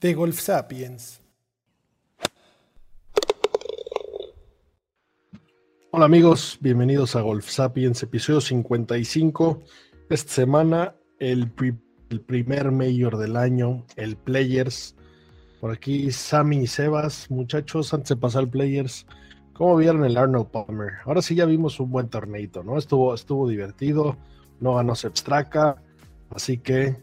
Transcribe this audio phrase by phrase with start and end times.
[0.00, 1.20] De Golf Sapiens.
[5.90, 9.62] Hola amigos, bienvenidos a Golf Sapiens, episodio 55.
[10.08, 11.52] Esta semana el,
[12.08, 14.96] el primer mayor del año, el Players.
[15.60, 19.06] Por aquí Sammy y Sebas, muchachos, antes de pasar al Players,
[19.52, 20.92] ¿cómo vieron el Arnold Palmer?
[21.04, 22.78] Ahora sí ya vimos un buen torneito, ¿no?
[22.78, 24.16] Estuvo, estuvo divertido,
[24.60, 25.82] no ganó Sebstraka,
[26.30, 26.96] así que...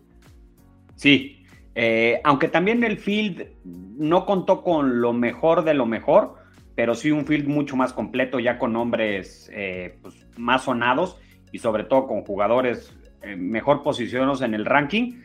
[0.96, 1.37] Sí,
[1.80, 6.34] eh, aunque también el field no contó con lo mejor de lo mejor,
[6.74, 11.20] pero sí un field mucho más completo, ya con nombres eh, pues, más sonados
[11.52, 15.22] y sobre todo con jugadores eh, mejor posicionados en el ranking.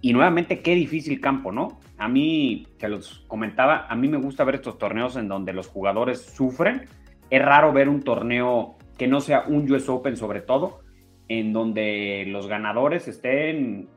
[0.00, 1.80] Y nuevamente, qué difícil campo, ¿no?
[1.98, 5.66] A mí, que los comentaba, a mí me gusta ver estos torneos en donde los
[5.66, 6.86] jugadores sufren.
[7.28, 10.80] Es raro ver un torneo que no sea un US Open sobre todo,
[11.28, 13.90] en donde los ganadores estén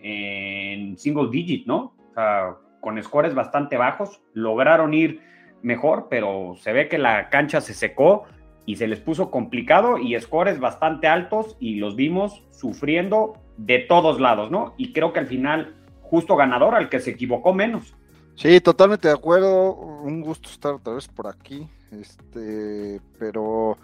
[0.00, 1.94] en single digit, ¿no?
[2.10, 5.20] O sea, con scores bastante bajos, lograron ir
[5.62, 8.24] mejor, pero se ve que la cancha se secó
[8.64, 14.20] y se les puso complicado y scores bastante altos y los vimos sufriendo de todos
[14.20, 14.74] lados, ¿no?
[14.76, 17.94] Y creo que al final, justo ganador al que se equivocó menos.
[18.34, 19.74] Sí, totalmente de acuerdo.
[19.74, 21.66] Un gusto estar otra vez por aquí.
[21.90, 23.76] Este, pero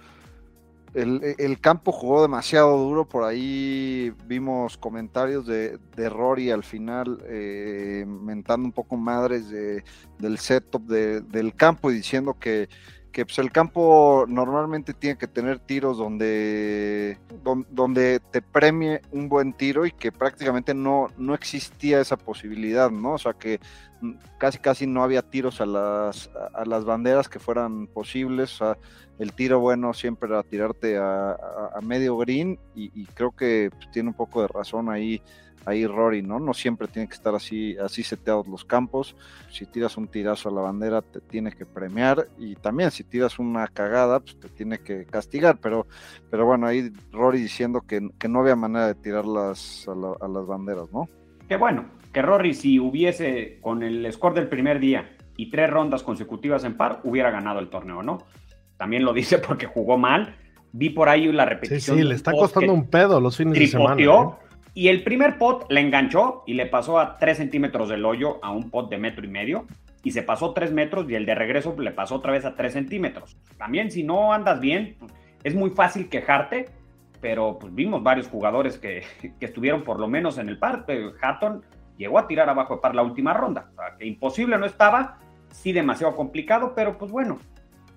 [0.94, 8.04] el, campo jugó demasiado duro, por ahí vimos comentarios de, de Rory al final, eh,
[8.06, 9.82] mentando un poco madres de,
[10.18, 12.68] del setup del campo y diciendo que,
[13.14, 17.16] que pues, el campo normalmente tiene que tener tiros donde,
[17.70, 23.12] donde, te premie un buen tiro y que prácticamente no, no existía esa posibilidad, ¿no?
[23.12, 23.60] O sea que
[24.36, 28.78] casi casi no había tiros a las, a las banderas que fueran posibles, o sea,
[29.20, 31.36] el tiro bueno siempre era tirarte a,
[31.82, 35.22] medio green y, creo que pues, tiene un poco de razón ahí,
[35.66, 36.40] ahí Rory, ¿no?
[36.40, 39.16] No siempre tiene que estar así, así seteados los campos.
[39.50, 43.38] Si tiras un tirazo a la bandera te tiene que premiar y también si tiras
[43.38, 45.86] una cagada pues te tiene que castigar, pero,
[46.30, 50.92] pero bueno, ahí Rory diciendo que, no había manera de tirarlas a, a las banderas,
[50.92, 51.08] ¿no?
[51.48, 56.02] Qué bueno, que Rory si hubiese con el score del primer día y tres rondas
[56.02, 58.18] consecutivas en par, hubiera ganado el torneo, ¿no?
[58.76, 60.36] también lo dice porque jugó mal.
[60.76, 61.96] Vi por ahí la repetición.
[61.96, 64.02] Sí, sí, le está costando un pedo los fines de semana.
[64.02, 64.06] ¿eh?
[64.74, 68.50] Y el primer pot le enganchó y le pasó a 3 centímetros del hoyo a
[68.50, 69.66] un pot de metro y medio.
[70.02, 72.72] Y se pasó 3 metros y el de regreso le pasó otra vez a 3
[72.72, 73.36] centímetros.
[73.56, 75.12] También si no andas bien, pues,
[75.44, 76.66] es muy fácil quejarte,
[77.20, 79.04] pero pues vimos varios jugadores que,
[79.40, 80.84] que estuvieron por lo menos en el par.
[81.22, 81.62] Hatton
[81.96, 83.70] llegó a tirar abajo de par la última ronda.
[83.72, 85.18] O sea, que imposible no estaba,
[85.50, 87.38] sí demasiado complicado, pero pues bueno,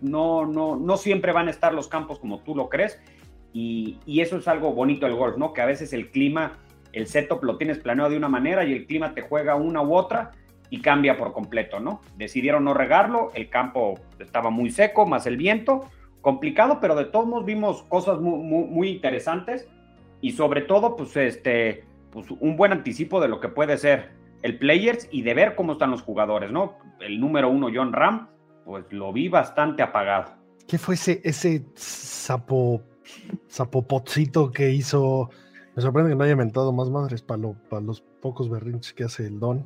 [0.01, 2.99] no, no, no siempre van a estar los campos como tú lo crees.
[3.53, 5.51] Y, eso es algo bonito del golf, ¿no?
[5.51, 6.59] Que a veces el clima,
[6.97, 9.95] el setup lo tienes planeado de una manera y el clima te juega una u
[9.95, 10.31] otra
[10.69, 12.01] y cambia por completo, ¿no?
[12.17, 15.89] Decidieron no regarlo, el campo estaba muy seco, más el viento,
[16.21, 19.67] complicado, pero de todos modos vimos cosas muy, interesantes
[20.21, 24.09] y sobre todo, pues, este, pues un buen anticipo de lo que puede ser
[24.41, 26.77] el Players y de ver cómo están los jugadores, ¿no?
[26.99, 28.27] El número uno, John Ram,
[28.65, 30.33] pues lo vi bastante apagado.
[30.67, 32.81] ¿Qué fue ese, ese sapo,
[33.49, 35.29] zapopotcito que hizo?
[35.77, 37.39] Me sorprende que no haya inventado más madres para,
[37.81, 39.63] los pocos berrinches que hace el Don.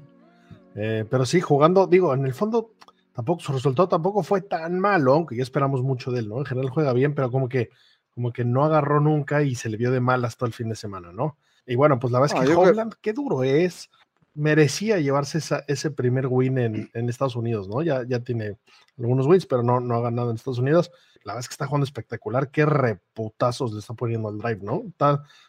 [0.75, 2.73] Eh, pero sí, jugando, digo, en el fondo,
[3.13, 6.39] tampoco su resultado tampoco fue tan malo, aunque ya esperamos mucho de él, ¿no?
[6.39, 7.69] En general juega bien, pero como que,
[8.13, 10.75] como que no agarró nunca y se le vio de mal hasta el fin de
[10.75, 11.37] semana, ¿no?
[11.66, 13.90] Y bueno, pues la verdad es que Holland, qué duro es
[14.34, 17.81] merecía llevarse ese primer win en, Estados Unidos, ¿no?
[17.84, 18.58] Ya, ya tiene
[18.97, 20.91] algunos wins, pero no, no ha ganado en Estados Unidos.
[21.23, 22.52] La verdad es que está jugando espectacular.
[22.52, 24.76] Qué reputazos le está poniendo al drive, ¿no?
[24.78, 24.94] o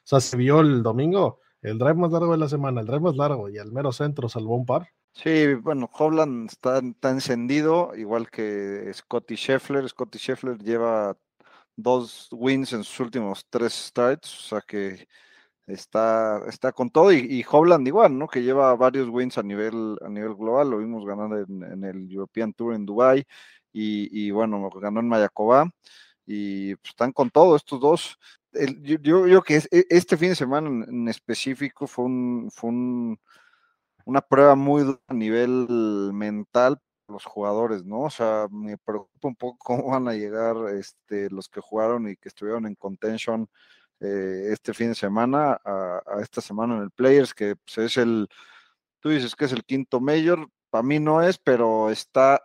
[0.05, 3.17] sea, se vio el domingo el drive más largo de la semana, el drive más
[3.17, 4.89] largo y al mero centro salvó un par.
[5.15, 6.79] Sí, bueno, Hovland está,
[7.11, 9.89] encendido, igual que Scotty Scheffler.
[9.89, 11.17] Scotty Scheffler lleva
[11.77, 15.07] dos wins en sus últimos tres starts, o sea que
[15.67, 17.45] está, está con todo y, y
[17.87, 18.27] igual, ¿no?
[18.27, 22.53] Que lleva varios wins a nivel, a nivel global, lo vimos ganando en, el European
[22.55, 23.25] Tour en Dubai
[23.73, 25.71] y, y, bueno, ganó en Mayaková
[26.27, 28.19] y pues, están con todo estos dos.
[28.83, 33.21] yo, yo, que e, este fin de semana en, específico fue un, fue un,
[34.05, 35.67] una prueba muy dura a nivel
[36.13, 38.03] mental los jugadores, ¿no?
[38.03, 42.17] O sea, me preocupa un poco cómo van a llegar este, los que jugaron y
[42.17, 43.49] que estuvieron en contention
[44.01, 48.29] eh, este fin de semana a, esta semana en el Players, que pues, es el,
[49.01, 52.43] tú dices que es el quinto mayor, para mí no es, pero está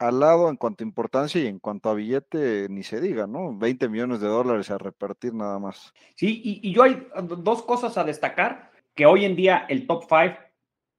[0.00, 3.54] al lado en cuanto a importancia y en cuanto a billete, ni se diga, ¿no?
[3.56, 5.92] 20 millones de dólares a repartir nada más.
[6.16, 7.06] Sí, y, y yo hay
[7.38, 10.38] dos cosas a destacar, que hoy en día el top 5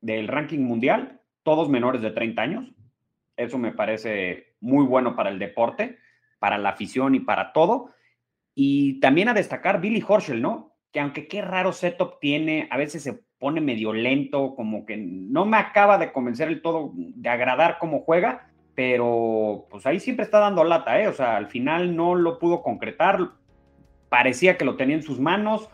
[0.01, 2.71] del ranking mundial, todos menores de 30 años,
[3.35, 5.97] eso me parece muy bueno para el deporte,
[6.37, 7.89] para la afición y para todo.
[8.53, 10.75] Y también a destacar Billy Horschel, ¿no?
[10.91, 15.45] Que aunque qué raro setup tiene, a veces se pone medio lento, como que no
[15.45, 18.50] me acaba de convencer el todo, de agradar cómo juega,
[18.81, 21.07] pero pues ahí siempre está dando lata, ¿eh?
[21.07, 23.19] O sea, al final no lo pudo concretar,
[24.09, 25.69] parecía que lo tenía en sus manos,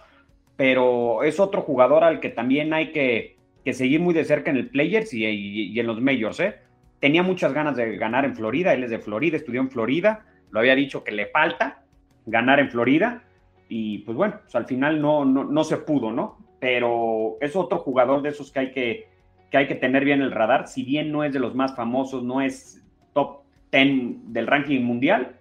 [0.57, 3.38] pero es otro jugador al que también hay que,
[3.71, 6.56] seguir muy de cerca en el Players y, en los Majors, ¿eh?
[7.00, 10.59] tenía muchas ganas de ganar en Florida, él es de Florida, estudió en Florida, lo
[10.59, 11.86] había dicho que le falta
[12.25, 13.24] ganar en Florida
[13.69, 16.39] y pues bueno, pues al final no, no, se pudo, ¿no?
[16.59, 19.07] Pero es otro jugador de esos que hay que,
[19.50, 22.21] que hay que tener bien el radar, si bien no es de los más famosos,
[22.21, 22.83] no es
[23.17, 23.41] top
[23.71, 25.39] 10 del ranking mundial,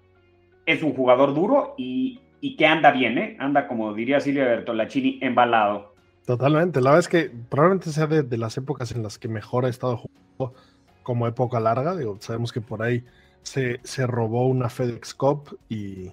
[0.65, 2.23] es un jugador duro y,
[2.57, 3.37] que anda bien, ¿eh?
[3.39, 5.95] Anda, como diría Silvia Bertolacini, embalado.
[6.25, 9.69] Totalmente, la verdad es que probablemente sea de, las épocas en las que mejor ha
[9.69, 10.55] estado jugando
[11.03, 11.97] como época larga.
[11.97, 13.05] Digo, sabemos que por ahí
[13.43, 16.13] se, se robó una FedEx Cup y,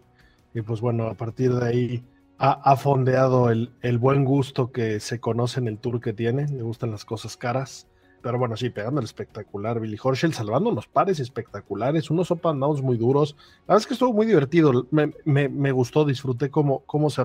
[0.53, 2.03] y, pues bueno, a partir de ahí
[2.39, 6.47] ha, fondeado el, el, buen gusto que se conoce en el tour que tiene.
[6.47, 7.87] Le gustan las cosas caras.
[8.23, 9.81] Pero bueno, sí, pegando el espectacular.
[9.81, 13.35] Billy Horschel salvando unos pares espectaculares, unos open downs muy duros.
[13.67, 14.87] La verdad es que estuvo muy divertido.
[14.91, 17.21] Me, me, gustó, disfruté cómo, cómo se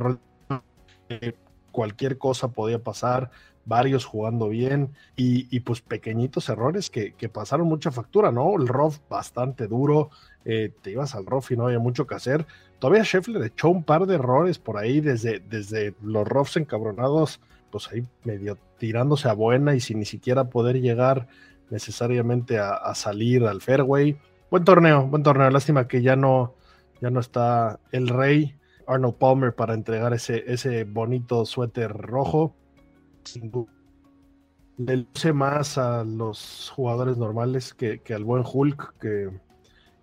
[1.70, 3.30] cualquier cosa podía pasar
[3.64, 8.56] varios jugando bien y, pues pequeñitos errores que, pasaron mucha factura, ¿no?
[8.56, 10.10] El rough bastante duro,
[10.44, 12.46] eh, te ibas al rough y no había mucho que hacer.
[12.80, 17.88] Todavía Scheffler echó un par de errores por ahí desde, desde los roughs encabronados, pues
[17.92, 21.28] ahí medio tirándose a buena y sin ni siquiera poder llegar
[21.70, 24.18] necesariamente a, salir al fairway.
[24.50, 25.50] Buen torneo, buen torneo.
[25.50, 26.54] Lástima que ya no,
[27.00, 28.54] ya no está el rey
[28.86, 32.54] Arnold Palmer para entregar ese, ese bonito suéter rojo
[34.78, 39.30] le luce más a los jugadores normales que, al buen Hulk, que,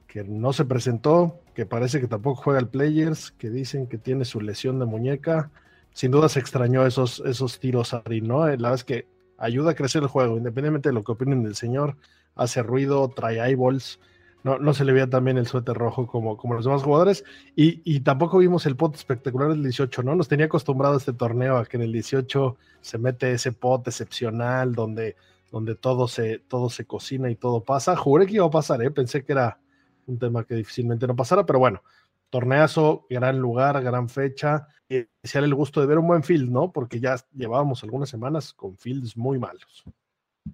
[0.06, 4.26] que, no se presentó, que parece que tampoco juega el Players, que dicen que tiene
[4.26, 5.50] su lesión de muñeca.
[5.96, 8.46] Sin duda se extrañó esos, esos tiros a ¿no?
[8.46, 9.08] La verdad es que
[9.40, 11.98] ayuda a crecer el juego, independientemente de lo que opinen del señor,
[12.36, 14.00] hace ruido, trae eyeballs
[14.46, 17.24] no, no se le veía también el suéter rojo como, como los demás jugadores.
[17.56, 20.14] Y, tampoco vimos el pot espectacular del 18, ¿no?
[20.14, 24.76] Nos tenía acostumbrado este torneo a que en el 18 se mete ese pot excepcional
[24.76, 25.16] donde,
[25.52, 27.96] donde todo, se, todo se cocina y todo pasa.
[27.96, 28.92] Juré que iba a pasar, ¿eh?
[28.92, 29.58] Pensé que era
[30.06, 31.82] un tema que difícilmente no pasara, pero bueno,
[32.30, 34.68] torneazo, gran lugar, gran fecha.
[34.90, 36.72] Y el gusto de ver un buen field, ¿no?
[36.72, 39.84] Porque ya llevábamos algunas semanas con fields muy malos.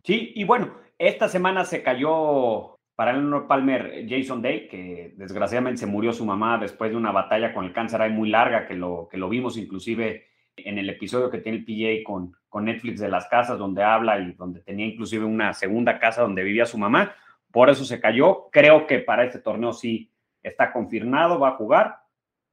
[0.04, 5.88] Sí, y bueno, esta semana se cayó para el Palmer, Jason Day, que desgraciadamente se
[5.88, 9.08] murió su mamá después de una batalla con el cáncer ahí muy larga, que lo,
[9.10, 13.10] que lo vimos inclusive en el episodio que tiene el PJ con, con Netflix de
[13.10, 17.16] las casas, donde habla y donde tenía inclusive una segunda casa donde vivía su mamá.
[17.52, 18.50] Por eso se cayó.
[18.52, 20.12] Creo que para este torneo sí
[20.44, 22.01] está confirmado, va a jugar.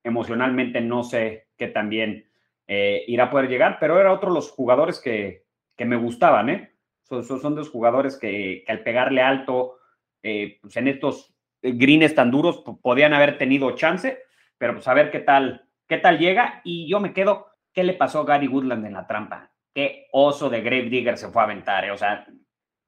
[0.05, 2.29] Emocionalmente no sé qué también
[2.67, 5.45] eh, irá a poder llegar, pero era otro de los jugadores que,
[5.77, 6.73] que me gustaban, ¿eh?
[7.03, 9.79] Son, son, jugadores que, que al pegarle alto,
[10.23, 14.19] eh, pues en estos eh, greens tan duros podían haber tenido chance,
[14.59, 16.61] pero pues a ver qué tal, qué tal llega.
[16.65, 19.51] Y yo me quedo, ¿qué le pasó a Gary Woodland en la trampa?
[19.75, 22.27] Qué oso de Grave Digger se fue a aventar, eh, o sea,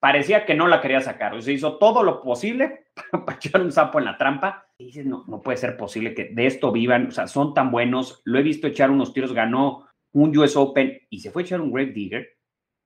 [0.01, 3.99] parecía que no la quería sacar, se hizo todo lo posible para echar un sapo
[3.99, 4.67] en la trampa.
[4.79, 7.71] Y dices, no, no puede ser posible que de esto vivan, o sea, son tan
[7.71, 11.45] buenos, lo he visto echar unos tiros, ganó un US Open y se fue a
[11.45, 12.27] echar un Grave Digger.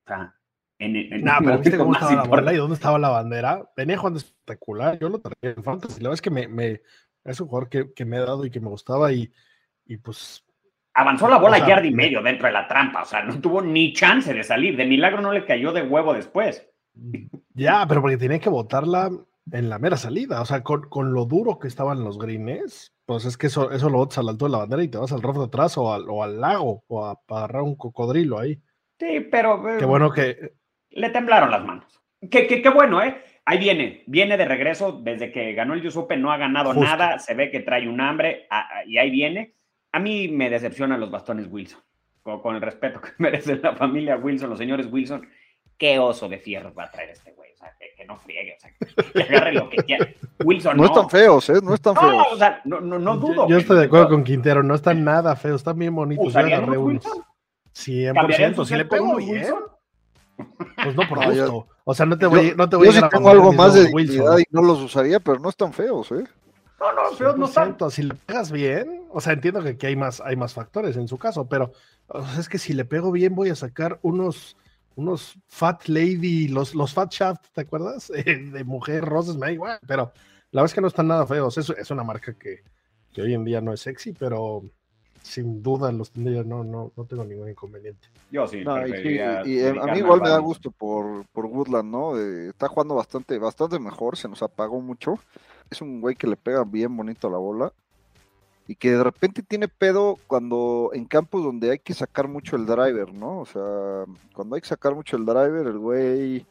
[0.05, 0.35] O sea,
[0.77, 3.71] en, no, pero viste cómo estaba la bola y dónde estaba la bandera.
[3.77, 4.99] Venía jugando espectacular.
[4.99, 6.01] Yo lo traía en fantasy.
[6.01, 6.81] La verdad es que me, me
[7.23, 9.31] es un jugador que, que, me ha dado y que me gustaba y,
[9.85, 10.45] y pues.
[10.93, 13.01] Avanzó la bola yard y medio dentro de la trampa.
[13.01, 14.77] O sea, no tuvo ni chance de salir.
[14.77, 16.69] De milagro no le cayó de huevo después.
[17.53, 19.11] Ya, pero porque tenía que botarla
[19.51, 20.41] en la mera salida.
[20.41, 23.89] O sea, con, con lo duro que estaban los greens, pues es que eso, eso
[23.89, 25.93] lo botas al alto de la bandera y te vas al rough de atrás o
[25.93, 28.59] al, o al lago o a, agarrar un cocodrilo ahí.
[28.99, 29.63] Sí, pero.
[29.77, 30.53] Qué bueno que
[30.95, 32.01] le temblaron las manos.
[32.31, 33.21] Qué, qué, bueno, ¿eh?
[33.45, 37.19] Ahí viene, viene de regreso, desde que ganó el US Open no ha ganado nada,
[37.19, 38.47] se ve que trae un hambre
[38.87, 39.53] y ahí viene.
[39.91, 41.81] a mí me decepcionan los bastones Wilson,
[42.23, 45.27] con, con el respeto que merece la familia Wilson, los señores Wilson.
[45.77, 48.55] Qué oso de fierro va a traer este güey, o sea, que, que no friegue,
[48.55, 48.71] o sea,
[49.13, 50.07] que agarre lo que quiera.
[50.43, 50.87] Wilson No, no.
[50.89, 51.59] están feos, ¿eh?
[51.61, 52.27] No están No, feos.
[52.31, 53.43] o sea, no, no, no dudo.
[53.43, 56.23] Yo, yo estoy de acuerdo con Quintero, no están nada feos, están bien bonitos.
[56.25, 57.17] Yo ¿Usarían agarré unos unos.
[57.17, 57.25] Wilson?
[57.75, 59.59] 100%, ¿Cambiarían su si le pego bien, Wilson?
[60.83, 61.67] pues no por No, yo- gusto.
[61.87, 63.73] O sea, no te Yo, voy, no te voy yo a sí tengo algo más
[63.75, 66.23] de dignidad y no los usaría, pero no están feos, ¿eh?
[66.79, 67.77] No, no, feos no están.
[67.77, 70.97] 100%, Si le pegas bien, o sea, entiendo que aquí hay más, hay más factores
[70.97, 71.73] en su caso, pero
[72.07, 74.57] o sea, es que si le pego bien voy a sacar unos,
[74.95, 78.11] unos Fat Lady, los, los Fat Shaft, ¿te acuerdas?
[78.15, 80.11] Eh, de mujer rosas, me da igual, pero
[80.51, 81.57] la verdad es que no están nada feos.
[81.57, 82.63] Es, es una marca que,
[83.13, 84.63] que hoy en día no es sexy, pero
[85.25, 88.07] sin duda los tendría, no, no, no tengo ningún inconveniente.
[88.31, 90.71] Yo sí, No, y sí, preferiría y, eh, a mí al igual me da gusto
[90.71, 92.19] por, por Woodland, ¿no?
[92.19, 95.19] Eh, está jugando bastante, bastante mejor, se nos apagó mucho.
[95.69, 97.73] Es un güey que le pega bien bonito a la bola.
[98.67, 102.65] Y que de repente tiene pedo cuando en campos donde hay que sacar mucho el
[102.65, 103.39] driver, ¿no?
[103.39, 106.45] O sea, cuando hay que sacar mucho el driver, el güey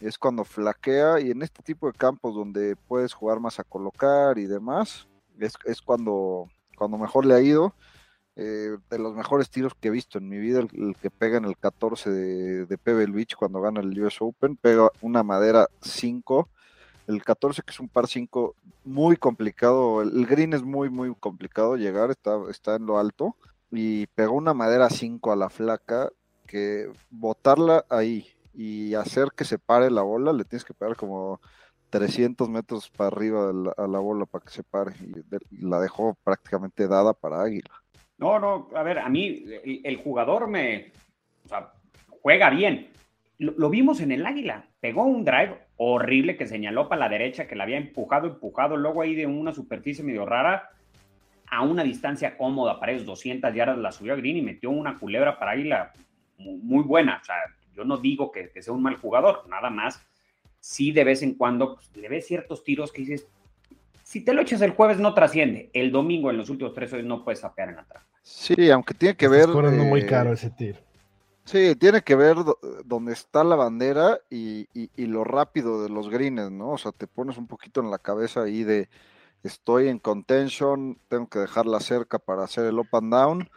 [0.00, 1.20] es cuando flaquea.
[1.20, 5.06] Y en este tipo de campos donde puedes jugar más a colocar y demás,
[5.38, 7.74] es, es cuando, cuando mejor le ha ido
[8.36, 11.44] eh, de los mejores tiros que he visto en mi vida, el, que pega en
[11.44, 16.48] el 14 de, de Pebble Beach cuando gana el US Open, pega una madera 5,
[17.06, 21.76] el 14 que es un par 5 muy complicado, el, green es muy muy complicado
[21.76, 23.36] llegar, está, está en lo alto,
[23.70, 26.10] y pegó una madera 5 a la flaca,
[26.46, 31.40] que botarla ahí y hacer que se pare la bola, le tienes que pegar como
[31.90, 34.92] 300 metros para arriba la- a la bola para que se pare,
[35.50, 37.70] y la dejó prácticamente dada para Águila.
[38.18, 39.44] No, no, a ver, a mí
[39.82, 40.92] el, jugador me,
[41.44, 41.72] o sea,
[42.22, 42.90] juega bien.
[43.38, 47.56] Lo vimos en el Águila, pegó un drive horrible que señaló para la derecha, que
[47.56, 50.70] la había empujado, empujado, luego ahí de una superficie medio rara,
[51.50, 54.98] a una distancia cómoda, para esos 200 yardas la subió a Green y metió una
[54.98, 55.92] culebra para Águila
[56.38, 57.18] mu- muy buena.
[57.20, 57.36] O sea,
[57.74, 60.00] yo no digo que, que sea un mal jugador, nada más.
[60.60, 63.26] Sí, de vez en cuando pues, le ves ciertos tiros que dices,
[64.02, 67.02] si te lo echas el jueves no trasciende, el domingo en los últimos tres hoy
[67.02, 68.08] no puedes sapear en la trampa.
[68.22, 69.40] Sí, aunque tiene que ver.
[69.40, 70.78] Estás cobrando muy eh, caro ese tiro.
[71.46, 72.36] Sí, tiene que ver
[72.84, 76.70] dónde está la bandera y, y- y lo rápido de los greens, ¿no?
[76.72, 78.88] O sea, te pones un poquito en la cabeza ahí de
[79.42, 83.50] estoy en contention, tengo que dejarla cerca para hacer el up and down.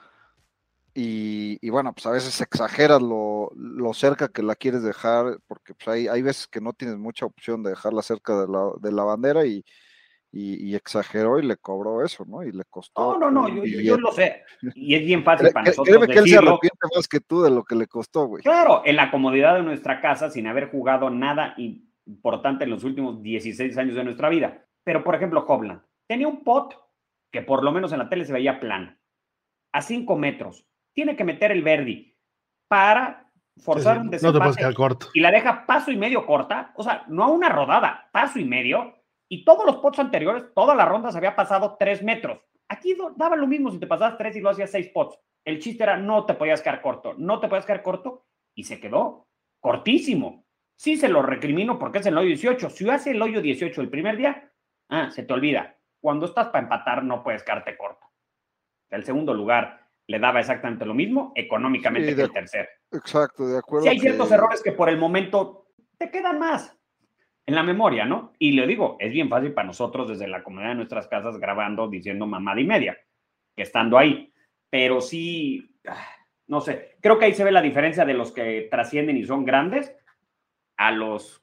[0.94, 5.76] Y, y bueno, pues a veces exageras lo, lo cerca que la quieres dejar, porque
[5.76, 8.92] pues hay, hay veces que no tienes mucha opción de dejarla cerca de la, de
[8.92, 9.64] la bandera y,
[10.32, 12.44] y- y exageró y le cobró eso, ¿no?
[12.44, 13.18] Y le costó.
[13.18, 14.02] No, no, no, yo, yo- yo billete.
[14.02, 14.44] lo sé.
[14.76, 17.50] Y es bien fácil para nosotros Créeme que él se arrepiente más que tú de
[17.52, 18.44] lo que le costó, güey.
[18.44, 21.56] Claro, en la comodidad de nuestra casa, sin haber jugado nada
[22.06, 24.66] importante en los últimos 16 años de nuestra vida.
[24.84, 26.74] Pero, por ejemplo, Hobland tenía un pot
[27.32, 28.96] que por lo menos en la tele se veía plano,
[29.74, 30.66] a 5 metros.
[30.94, 32.16] Tiene que meter el Verdi
[32.70, 35.08] para forzar Sí, un sí, no te puedes desempate quedar corto.
[35.14, 38.46] y la deja paso y medio corta, o sea, no a una rodada, paso y
[38.46, 38.96] medio,
[39.30, 42.40] y todos los pots anteriores, todas las rondas había pasado tres metros.
[42.70, 45.18] Aquí daba lo mismo si te pasabas tres y lo hacías seis pots.
[45.46, 48.80] El chiste era no te podías quedar corto, no te podías quedar corto, y se
[48.80, 49.28] quedó
[49.62, 50.46] cortísimo.
[50.76, 52.70] Sí se lo recrimino porque es el hoyo 18.
[52.70, 54.52] Si hace el hoyo 18 el primer día,
[54.90, 55.78] ah, se te olvida.
[56.02, 58.06] Cuando estás para empatar no puedes quedarte corto.
[58.90, 62.70] El segundo lugar le daba exactamente lo mismo económicamente Sí, que de el tercer.
[62.92, 63.84] Exacto, de acuerdo.
[63.84, 65.68] Sí hay ciertos que- errores que por el momento
[65.98, 66.77] te quedan más
[67.48, 68.34] en la memoria, ¿no?
[68.38, 71.88] Y le digo, es bien fácil para nosotros desde la comunidad de nuestras casas grabando,
[71.88, 72.98] diciendo mamada y media,
[73.56, 74.34] que estando ahí.
[74.70, 76.06] Pero sí, ah,
[76.48, 79.46] no sé, creo que ahí se ve la diferencia de los que trascienden y son
[79.46, 79.96] grandes
[80.76, 81.42] a los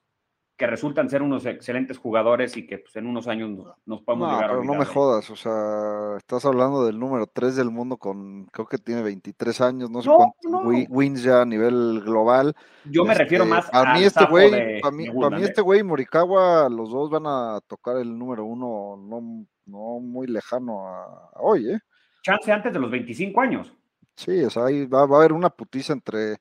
[0.57, 4.29] que resultan ser unos excelentes jugadores y que pues, en unos años nos, nos podemos
[4.29, 7.57] No, llegar a pero no olvidar me jodas, o sea, estás hablando del número 3
[7.57, 10.61] del mundo con, creo que tiene 23 años, no sé No, cuántos no.
[10.69, 12.55] wi- wins ya a nivel global.
[12.85, 15.61] Yo me Este, refiero más para mí este güey, para mí, para mí Woodland, este
[15.61, 20.87] güey y Morikawa, los dos van a tocar el número uno no, no muy lejano
[20.87, 21.79] a, a hoy, ¿eh?
[22.23, 23.73] Chance antes de los 25 años.
[24.17, 26.37] Sí, o sea, ahí va, va a haber una putiza entre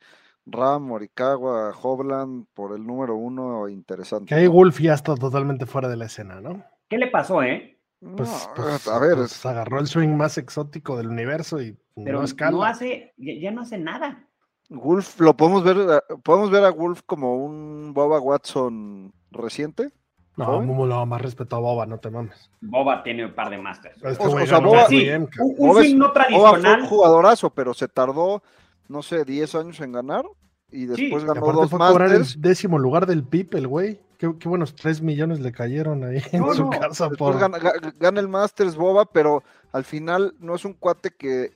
[0.46, 4.26] Ram, Morikawa, Hovland por el número uno interesante.
[4.28, 6.64] Que ahí Wolf ya está totalmente fuera de la escena, ¿no?
[6.90, 7.80] ¿Qué le pasó, eh?
[8.00, 12.20] Pues, No, pues, a ver, pues, agarró el swing más exótico del universo y Pero
[12.20, 12.52] no escala.
[12.52, 14.28] no hace, ya, ya no hace nada.
[14.70, 19.92] Wolf, lo podemos ver, eh, podemos ver a Wolf como un Boba Watson reciente.
[20.36, 20.66] no, ¿joven?
[20.68, 22.50] Mumu lo más respeto a Boba, no te mames.
[22.60, 23.96] Boba tiene un par de masters.
[24.04, 25.48] Este O- sea, Boba- Sí, bien, cabrón.
[25.52, 26.82] un, un Boba es- swing no Boba fue tradicional.
[26.82, 28.42] un jugadorazo, pero se tardó,
[28.90, 30.26] no sé, 10 años en ganar
[30.72, 33.68] y después Y ganó aparte dos fue a cobrar el décimo lugar del PIP, el
[33.68, 37.40] güey, qué, qué buenos 3 millones le cayeron ahí en su no, casa por...
[37.40, 41.52] gana, ga- gana el Masters Boba, pero al final no es un cuate que,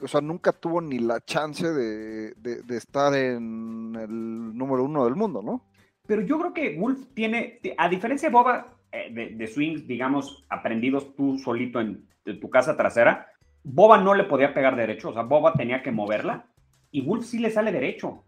[0.00, 5.04] o sea, nunca tuvo ni la chance de, de- de estar en el número uno
[5.04, 5.64] del mundo, ¿no?
[6.06, 10.44] Pero yo creo que Wolf tiene, a diferencia de Boba, eh, de, de swings, digamos,
[10.48, 13.28] aprendidos tú solito en, en tu casa trasera,
[13.64, 16.46] Boba no le podía pegar derecho, o sea, Boba tenía que moverla
[16.92, 18.22] y Wolf sí le sale derecho.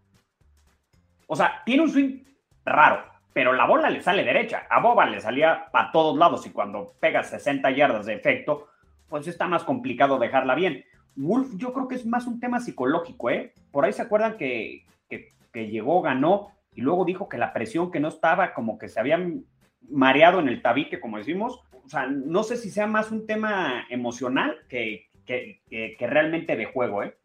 [1.27, 2.23] O sea, tiene un swing
[2.65, 4.67] raro, pero la bola le sale derecha.
[4.69, 8.67] A Boba le salía para todos lados y cuando pega 60 yardas de efecto,
[9.07, 10.83] pues está más complicado dejarla bien.
[11.15, 13.53] Wolf yo creo que es más un tema psicológico, ¿eh?
[13.71, 18.01] Por ahí se acuerdan que, que, llegó, ganó y luego dijo que la presión que
[18.01, 19.45] no estaba, como que se habían
[19.89, 21.61] mareado en el tabique, como decimos.
[21.85, 26.57] O sea, no sé si sea más un tema emocional que, que, que, que realmente
[26.57, 27.15] de juego, ¿eh?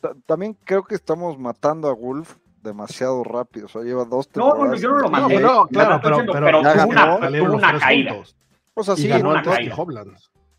[0.00, 4.46] Ta- también creo que estamos matando a Wolf demasiado rápido, o sea, lleva dos No,
[4.46, 4.80] no, temporadas.
[4.80, 5.40] yo no lo maté.
[5.40, 7.82] No, no, claro, pero, pero, pero ya tuvo una, ganó, salieron tuvo los una tres
[7.82, 8.10] caída.
[8.12, 8.36] juntos.
[8.74, 9.74] O sea, y sí, ganó una caída.
[9.76, 10.16] Hobland.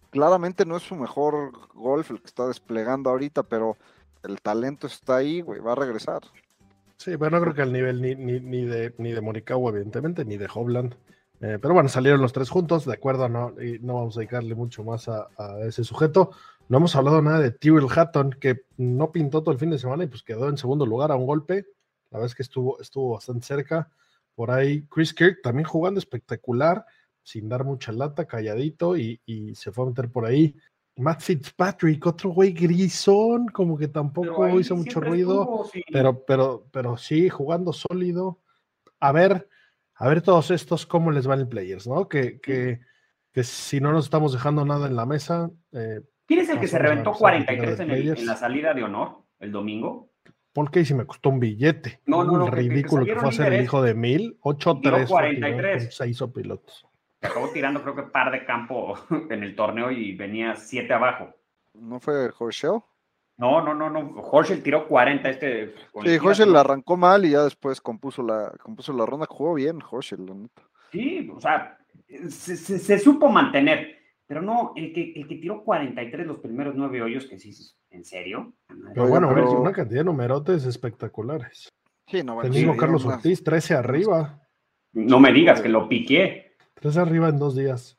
[0.10, 3.78] claramente no es su mejor golf el que está desplegando ahorita, pero
[4.24, 6.22] el talento está ahí, güey, va a regresar.
[6.98, 10.24] Sí, pero no creo que al nivel ni, ni, ni de, ni de Morikawa, evidentemente,
[10.26, 10.94] ni de Hobland.
[11.42, 14.54] Eh, pero bueno, salieron los tres juntos, de acuerdo, no, y no vamos a dedicarle
[14.54, 16.32] mucho más a, a ese sujeto.
[16.72, 20.06] No hemos hablado nada de Tyrrell Hatton, que no pintó todo el fin de semana
[20.06, 21.66] y pues quedó en segundo lugar a un golpe.
[22.10, 23.92] La verdad es que estuvo, estuvo bastante cerca.
[24.36, 26.86] Por ahí Chris Kirk también jugando espectacular,
[27.24, 30.56] sin dar mucha lata, calladito, y, y se fue a meter por ahí.
[30.96, 35.42] Matt Fitzpatrick, otro güey grisón, como que tampoco hizo mucho ruido.
[35.42, 35.84] estuvo, sí.
[35.92, 38.40] Pero, pero, pero sí, jugando sólido.
[39.02, 39.46] A ver,
[39.96, 42.08] a ver todos estos cómo les van el players, ¿no?
[42.08, 42.80] Que, que,
[43.34, 46.00] que si no nos estamos dejando nada en la mesa, eh,
[46.32, 48.36] ¿Quién es el que se reventó empezar a tirar 43 de en, el- en la
[48.38, 50.10] salida de honor el domingo?
[50.54, 52.00] Paul Casey me costó un billete.
[52.06, 53.94] No, no, Un no, que- que- que ridículo que, fue a ser el hijo de
[53.96, 55.84] mil, 8-3 Tiró fue tirado 43.
[55.84, 56.86] con seis pilotos.
[57.20, 58.96] Se acabó tirando creo que par de campo
[59.30, 61.36] en el torneo y venía 7 abajo.
[61.74, 62.80] ¿No fue Horschel?
[63.38, 64.00] No, no, no, no.
[64.22, 65.74] Horschel tiró 40 este.
[66.04, 69.54] Sí, el Horschel la arrancó mal y ya después compuso la, compuso la ronda, jugó
[69.56, 70.62] bien Horschel, la neta.
[70.92, 71.78] Sí, o sea,
[72.30, 74.01] se, se- se supo mantener.
[74.32, 77.52] Pero no, el que, el que tiró 43 los primeros nueve hoyos, que sí,
[77.90, 78.54] ¿en serio?
[78.94, 79.28] Pero bueno,
[79.60, 81.68] una cantidad de numerotes espectaculares.
[82.08, 84.40] Sí, no, bueno, El mismo Carlos Ortiz, 13 arriba.
[84.94, 86.56] No me digas que lo piqué.
[86.76, 87.98] 13 arriba en dos días.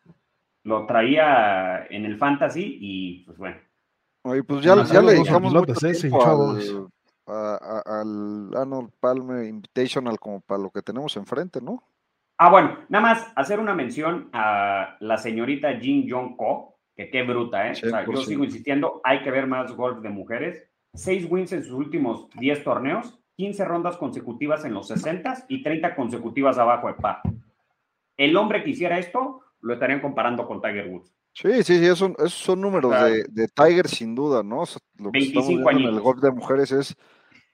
[0.65, 3.59] Lo traía en el fantasy y pues bueno.
[4.25, 6.67] Oye, pues ya, le dedicamos mucho eh, tiempo chavos.
[7.27, 11.83] al, a- a- al Arnold Palmer Invitational como para lo que tenemos enfrente, ¿no?
[12.45, 17.23] Ah, bueno, nada más hacer una mención a la señorita Jin Jong Ko, que qué
[17.23, 17.71] bruta, ¿eh?
[17.71, 18.25] O sea, yo 100%.
[18.27, 20.61] sigo insistiendo, hay que ver más golf de mujeres.
[20.93, 25.95] Seis wins en sus últimos 10 torneos, 15 rondas consecutivas en los 60 y 30
[25.95, 27.21] consecutivas abajo de par.
[28.17, 31.15] El hombre que hiciera esto lo estarían comparando con Tiger Woods.
[31.35, 33.07] Sí, sí, sí, esos son, esos son números Claro.
[33.07, 34.63] de, de Tiger sin duda, ¿no?
[34.63, 36.97] O sea, lo que estamos 25 viendo en el golf de mujeres es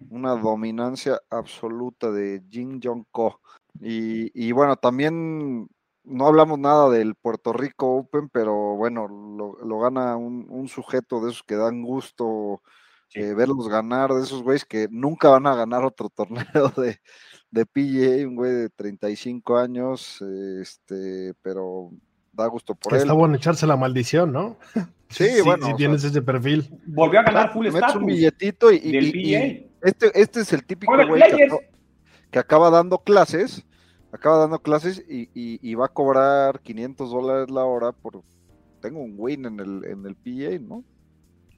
[0.08, 3.38] una dominancia absoluta de Jin Jong Ko.
[3.80, 5.68] Y, y bueno, también
[6.04, 11.20] no hablamos nada del Puerto Rico Open, pero bueno, lo, lo gana un, un sujeto
[11.20, 12.62] de esos que dan gusto
[13.10, 13.20] Sí.
[13.20, 17.00] eh, verlos ganar, de esos güeyes que nunca van a ganar otro torneo de,
[17.50, 21.90] de PGA, un güey de 35 años, eh, este, pero
[22.34, 23.02] da gusto por Que él.
[23.04, 24.58] está bueno echarse la maldición, ¿no?
[25.08, 26.68] Sí, Si- bueno, Si tienes ese perfil.
[26.86, 29.88] Volvió a ganar Claro, full metes status un billetito y, y- del y- y PGA.
[29.88, 31.48] este, este es el típico güey que,
[32.30, 33.64] que acaba dando clases,
[34.12, 38.22] acaba dando clases y, y- y va a cobrar 500 dólares la hora por
[38.80, 40.84] tengo un win en el, en el PGA, ¿no?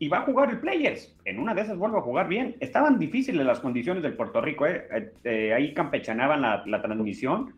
[0.02, 1.14] y va a jugar el Players.
[1.26, 2.56] En una de esas vuelve a jugar bien.
[2.60, 4.88] Estaban difíciles las condiciones del Puerto Rico, ¿eh?
[4.90, 7.52] Eh, eh, ahí campechanaban la, la transmisión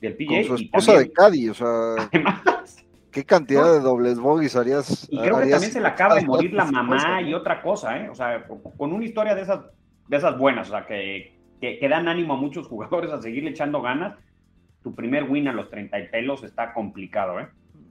[0.00, 0.48] del PGA.
[0.48, 3.72] Con su y esposa de Cádiz, o sea, además, ¿qué cantidad No.
[3.74, 5.06] de dobles bogies harías?
[5.08, 8.08] y creo que también se le acaba de morir la mamá y otra cosa, ¿eh?
[8.10, 8.44] O sea,
[8.76, 9.60] con una historia de esas,
[10.08, 13.50] de esas buenas, o sea, que, que, que dan ánimo a muchos jugadores a seguirle
[13.50, 14.16] echando ganas.
[14.82, 17.48] Tu primer win a los 30 y pelos está complicado, ¿eh?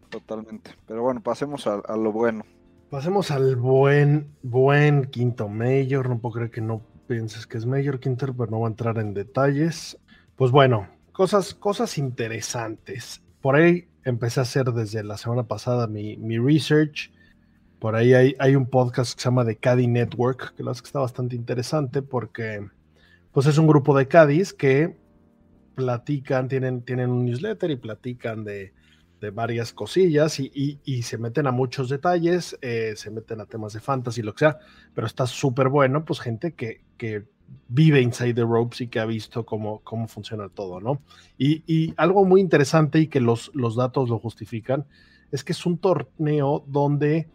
[0.09, 0.71] Totalmente.
[0.87, 2.43] Pero bueno, pasemos a, a lo bueno.
[2.89, 6.07] Pasemos al buen, buen quinto Major.
[6.07, 8.97] No puedo creer que no pienses que es Major Quinter, pero no voy a entrar
[8.99, 9.97] en detalles.
[10.37, 13.21] Pues bueno, cosas, cosas interesantes.
[13.41, 17.11] Por ahí empecé a hacer desde la semana pasada mi, mi research.
[17.79, 20.77] Por ahí hay, hay un podcast que se llama The Caddy Network, que la verdad
[20.77, 22.69] es que está bastante interesante porque
[23.37, 24.97] pues es un grupo de Caddies que
[25.75, 28.73] platican, tienen, tienen un newsletter y platican de,
[29.21, 33.45] de varias cosillas y, y- y se meten a muchos detalles, eh, se meten a
[33.45, 34.57] temas de fantasy, lo que sea,
[34.95, 37.25] pero está súper bueno, pues gente que, que
[37.67, 41.03] vive inside the ropes y que ha visto cómo, cómo funciona todo, ¿no?
[41.37, 44.87] Y, y algo muy interesante y que los, los datos lo justifican
[45.31, 47.29] es que es un torneo donde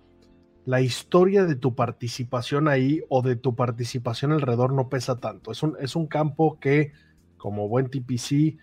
[0.64, 5.51] la historia de tu participación ahí o de tu participación alrededor no pesa tanto.
[5.51, 6.92] Es un, es un campo que,
[7.37, 8.59] como buen TPC,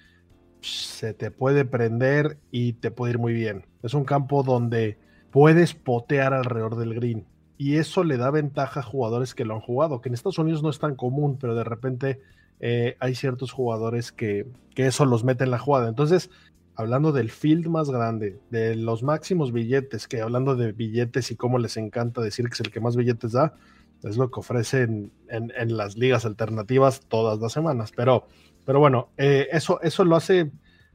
[0.61, 3.65] se te puede prender y te puede ir muy bien.
[3.83, 4.97] Es un campo donde
[5.31, 7.25] puedes potear alrededor del green.
[7.57, 10.63] Y eso le da ventaja a jugadores que lo han jugado, que en Estados Unidos
[10.63, 12.21] no es tan común, pero de repente
[12.61, 15.89] eh, hay ciertos jugadores que, que eso los mete en la jugada.
[15.89, 16.29] Entonces,
[16.75, 21.59] hablando del field más grande, de los máximos billetes, que hablando de billetes y cómo
[21.59, 23.55] les encanta decir que es el que más billetes da,
[24.03, 27.91] es lo que ofrecen en, las ligas alternativas todas las semanas.
[27.95, 28.27] Pero,
[28.65, 30.51] pero bueno, eh, eso, eso lo hace,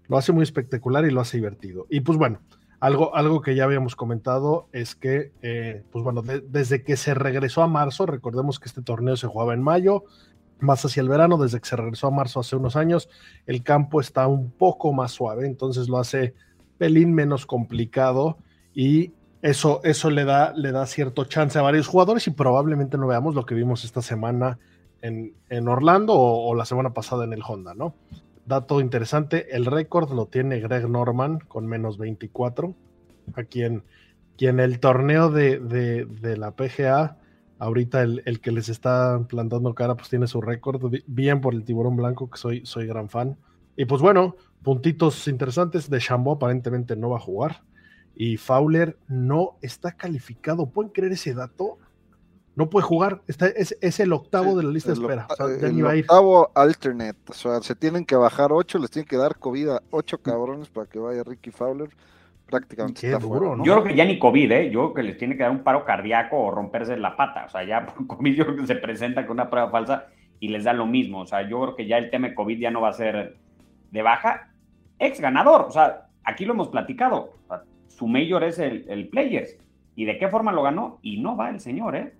[0.08, 1.86] lo hace muy espectacular y lo hace divertido.
[1.90, 2.40] Y pues bueno,
[2.80, 7.14] algo, algo que ya habíamos comentado es que, eh, pues bueno, de, desde que se
[7.14, 10.04] regresó a marzo, recordemos que este torneo se jugaba en mayo,
[10.60, 13.08] más hacia el verano, desde que se regresó a marzo hace unos años,
[13.46, 16.34] el campo está un poco más suave, entonces lo hace
[16.78, 18.38] pelín menos complicado
[18.74, 19.12] y
[19.42, 23.34] eso, eso le, da, le da cierto chance a varios jugadores y probablemente no veamos
[23.34, 24.58] lo que vimos esta semana
[25.02, 27.94] en, en Orlando o, la semana pasada en el Honda, ¿no?
[28.46, 32.74] Dato interesante, el récord lo tiene Greg Norman con menos 24,
[33.34, 33.82] a quien,
[34.38, 37.18] el torneo de, de la PGA
[37.64, 41.64] ahorita el, el, que les está plantando cara pues tiene su récord, bien por el
[41.64, 43.36] tiburón blanco, que soy, soy gran fan.
[43.76, 47.62] Y pues bueno, puntitos interesantes, de Chambo aparentemente no va a jugar
[48.14, 50.66] y Fowler no está calificado.
[50.66, 51.78] ¿Pueden creer ese dato?
[52.54, 55.26] No puede jugar, está, es, es el octavo sí, de la lista de espera.
[55.28, 59.16] O sea, el octavo alternate, o sea, se tienen que bajar ocho, les tienen que
[59.16, 61.90] dar COVID a ocho cabrones para que vaya Ricky Fowler
[62.58, 63.56] prácticamente Qué está duro, fuera.
[63.56, 63.64] ¿no?
[63.64, 64.70] Yo creo que ya ni COVID, ¿eh?
[64.70, 67.44] Yo creo que les tiene que dar un paro cardíaco o romperse la pata.
[67.46, 70.06] O sea, ya por COVID yo creo que se presenta con una prueba falsa
[70.40, 71.20] y les da lo mismo.
[71.20, 73.36] O sea, yo creo que ya el tema de COVID ya no va a ser
[73.90, 74.50] de baja.
[74.98, 77.34] Ex ganador, o sea, aquí lo hemos platicado.
[77.44, 79.56] O sea, su mayor es el, el, Players.
[79.96, 80.98] ¿Y de qué forma lo ganó?
[81.02, 82.14] Y no va el señor, ¿eh?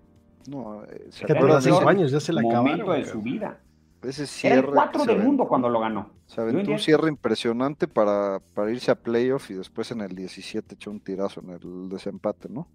[0.49, 2.91] No, eh, se que cinco años ya se le acabaron.
[2.91, 3.59] de su vida.
[4.07, 6.09] Ese cierre Era el 4 del mundo cuando lo ganó.
[6.25, 10.75] Se aventó un cierre impresionante para, para, irse a playoff y después en el 17
[10.75, 12.67] echó un tirazo en el desempate, ¿no?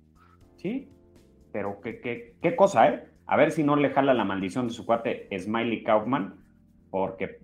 [0.56, 0.88] Sí,
[1.52, 3.04] pero qué, qué, qué cosa, ¿eh?
[3.26, 6.34] A ver si no le jala la maldición de su cuate Smiley Kaufman,
[6.90, 7.40] porque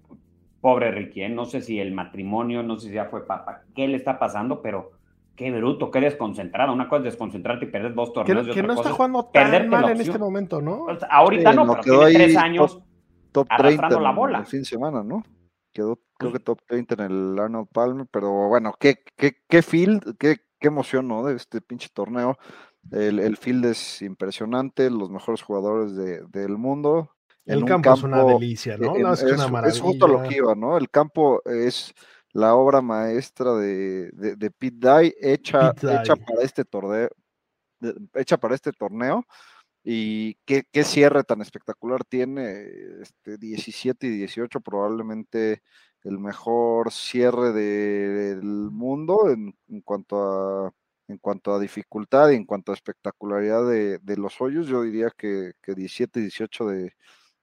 [0.60, 1.28] pobre Ricky, ¿eh?
[1.28, 4.62] no sé si el matrimonio, no sé si ya fue papá, qué le está pasando,
[4.62, 4.92] pero
[5.36, 6.72] qué bruto, qué desconcentrado.
[6.72, 8.46] Una cosa es desconcentrarte y perder dos torneos.
[8.48, 10.86] Que, que no está jugando tan mal en este momento, ¿no?
[10.86, 12.82] Pues, ahorita sí, no, pero tiene tres años
[13.36, 14.38] top 30 la bola.
[14.38, 15.22] el fin de semana, ¿no?
[15.72, 20.16] Quedó creo que top 30 en el Arnold Palmer, pero bueno, qué, qué, qué field,
[20.18, 21.26] qué, qué emoción, ¿no?
[21.26, 22.38] De este pinche torneo.
[22.90, 27.10] El, el field es impresionante, los mejores jugadores de, del mundo.
[27.44, 28.96] El campo, campo, es una delicia, ¿no?
[28.96, 29.76] En, es, es, una maravilla.
[29.76, 30.78] es justo lo que iba, ¿no?
[30.78, 31.92] El campo es
[32.32, 36.00] la obra maestra de, de, de Pete Dye hecha, Pete Dye.
[36.00, 37.08] hecha para este torneo,
[38.14, 39.26] hecha para este torneo
[39.88, 42.66] y qué, qué, cierre tan espectacular tiene,
[43.02, 45.62] este 17 y 18 probablemente
[46.02, 50.16] el mejor cierre de, del mundo en, en, cuanto
[50.66, 50.72] a
[51.06, 55.12] en cuanto a dificultad y en cuanto a espectacularidad de, de los hoyos, yo diría
[55.16, 56.92] que, que 17 y 18 de,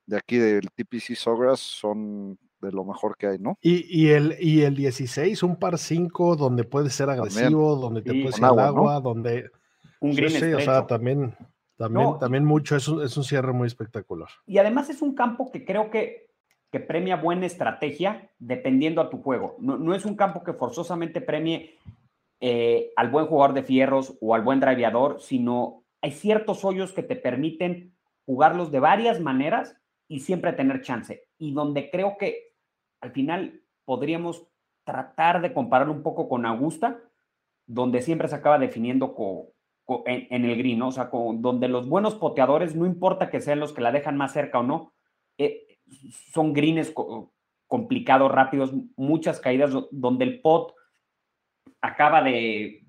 [0.05, 3.57] de aquí del TPC Sogras son de lo mejor que hay, ¿no?
[3.61, 7.81] Y, y, el, y el 16, un par 5 donde puede ser agresivo, también.
[7.81, 9.01] donde te sí, puedes ir al agua, ¿no?
[9.01, 9.49] donde...
[10.01, 11.33] Un green sí, o sea, también...
[11.77, 14.29] También, no, también mucho, es un, es un, cierre muy espectacular.
[14.45, 16.29] Y además es un campo que creo que,
[16.71, 19.55] que premia buena estrategia dependiendo a tu juego.
[19.59, 21.77] No, no es un campo que forzosamente premie
[22.39, 27.01] eh, al buen jugador de fierros o al buen driveador, sino hay ciertos hoyos que
[27.01, 29.77] te permiten jugarlos de varias maneras
[30.09, 31.23] y siempre tener chance.
[31.37, 32.53] Y donde creo que
[32.99, 34.45] al final podríamos
[34.83, 36.99] tratar de compararlo un poco con Augusta,
[37.65, 39.52] donde siempre se acaba definiendo con,
[40.05, 40.89] en, el green, ¿no?
[40.89, 44.33] O sea, donde los buenos poteadores, no importa que sean los que la dejan más
[44.33, 44.93] cerca o no,
[45.37, 45.79] eh,
[46.31, 47.31] son greens co
[47.67, 50.75] complicados, rápidos, muchas caídas donde el pot
[51.81, 52.85] acaba de,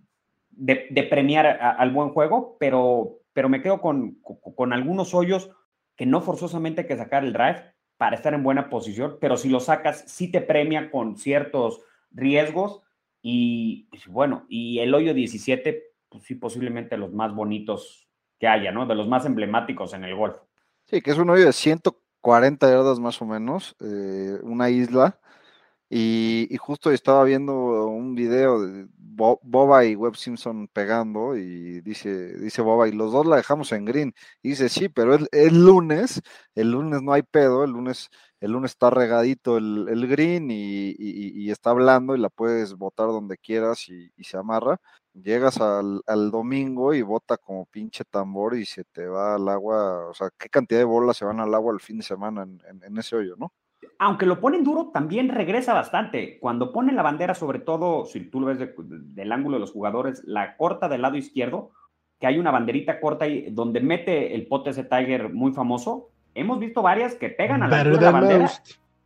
[1.08, 5.50] premiar al buen juego, pero, pero me quedo con, con, con, algunos hoyos
[5.96, 9.48] que no forzosamente hay que sacar el drive para estar en buena posición, pero si
[9.48, 11.80] lo sacas, sí te premia con ciertos
[12.10, 12.82] riesgos
[13.22, 18.08] y bueno, y el hoyo 17 pues sí, posiblemente los más bonitos
[18.40, 18.86] que haya, ¿no?
[18.86, 20.36] De los más emblemáticos en el golf.
[20.86, 25.18] Sí, que es un hoyo de 140 yardas más o menos, eh, una isla,
[25.90, 27.54] Y, justo estaba viendo
[27.88, 33.12] un video de Bo- Boba y Webb Simpson pegando y dice, dice Boba, y los
[33.12, 34.14] dos la dejamos en green.
[34.42, 36.22] Dice, sí, pero es, es lunes,
[36.56, 38.10] el lunes no hay pedo, el lunes,
[38.44, 43.06] el lunes está regadito el, green y, y- y está hablando y la puedes botar
[43.06, 44.78] donde quieras y, y se amarra.
[45.14, 50.12] Llegas al, domingo y bota como pinche tambor y se te va al agua, o
[50.12, 53.16] sea, qué cantidad de bolas se van al agua el fin de semana en, ese
[53.16, 53.52] hoyo, ¿no?
[53.98, 56.38] aunque lo ponen duro, también regresa bastante.
[56.40, 59.72] Cuando ponen la bandera, sobre todo, si tú lo ves de- del ángulo de los
[59.72, 61.70] jugadores, la corta del lado izquierdo,
[62.18, 66.10] que hay una banderita corta ahí donde mete el pote ese Tiger muy famoso.
[66.34, 68.50] Hemos visto varias que pegan a la altura de la bandera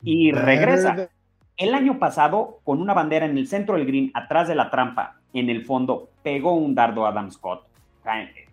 [0.02, 1.08] y regresa.
[1.56, 5.16] El año pasado, con una bandera en el centro del green, atrás de la trampa,
[5.32, 7.66] en el fondo, pegó un dardo a Adam Scott.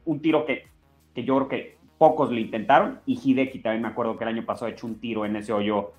[0.06, 0.66] Un tiro que,
[1.14, 3.00] que yo creo que pocos le intentaron.
[3.06, 5.94] Y Hideki también me acuerdo que el año pasado echó un tiro en ese hoyo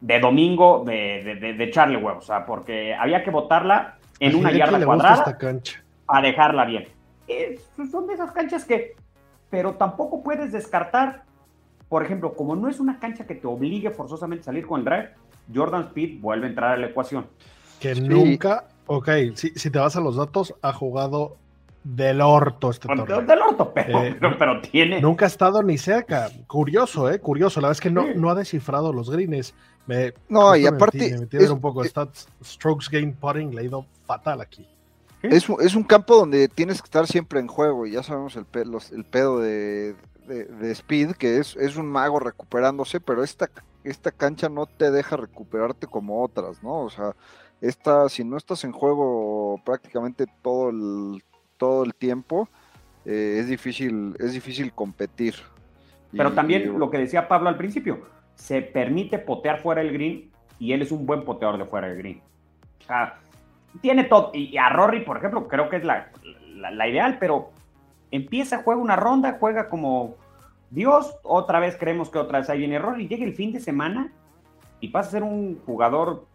[0.00, 2.24] de domingo de, de, de, de echarle huevos.
[2.24, 5.38] O sea, porque había que botarla en A una Hideki yarda cuadrada
[6.08, 6.88] a dejarla bien.
[7.28, 7.60] Eh,
[7.90, 8.94] son de esas canchas que,
[9.50, 11.24] pero tampoco puedes descartar,
[11.88, 14.84] por ejemplo, como no es una cancha que te obligue forzosamente a salir con el
[14.84, 15.10] drive,
[15.54, 17.26] Jordan Speed vuelve a entrar a la ecuación.
[17.80, 18.00] Que Sí.
[18.00, 21.36] nunca, ok, si, si te vas a los datos, ha jugado
[21.84, 23.22] del orto este Con- torneo.
[23.22, 25.00] Del orto, pero, Eh, pero, pero tiene.
[25.00, 26.28] Nunca ha estado ni cerca.
[26.48, 27.20] Curioso, ¿eh?
[27.20, 27.60] Curioso.
[27.60, 28.12] La verdad es que no, Sí.
[28.16, 29.54] no ha descifrado los greens.
[29.86, 32.26] Me, No, y me aparte, metí- me metí es- un poco de stats.
[32.42, 34.66] Strokes gain putting le ha ido fatal aquí.
[35.22, 38.34] Es, un- es un campo donde tienes que estar siempre en juego y ya sabemos
[38.34, 39.94] el, pe- los- el pedo de,
[40.26, 43.48] de- de Speed, que es, es un mago recuperándose, pero esta,
[43.84, 46.80] esta cancha no te deja recuperarte como otras, ¿no?
[46.82, 47.14] O sea,
[47.60, 51.22] esta, si no estás en juego prácticamente todo el,
[51.56, 52.48] todo el tiempo,
[53.04, 55.34] eh, es, difícil, es difícil competir.
[56.12, 59.92] Pero Y- también y- lo que decía Pablo al principio, se permite potear fuera del
[59.92, 62.20] green y él es un buen poteador de fuera del green.
[62.80, 63.18] O sea,
[63.80, 64.30] tiene todo.
[64.34, 66.10] Y a Rory, por ejemplo, creo que es la,
[66.54, 67.50] la- la ideal, pero
[68.16, 70.16] empieza, juega una ronda, juega como
[70.70, 74.12] Dios, otra vez creemos que otra vez ahí viene Rory, llega el fin de semana
[74.80, 76.26] y pasa a ser un jugador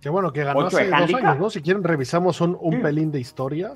[0.00, 1.50] Que bueno, que ganó hace dos años, ¿no?
[1.50, 2.78] Si quieren, revisamos un, un Sí.
[2.80, 3.74] pelín de historia.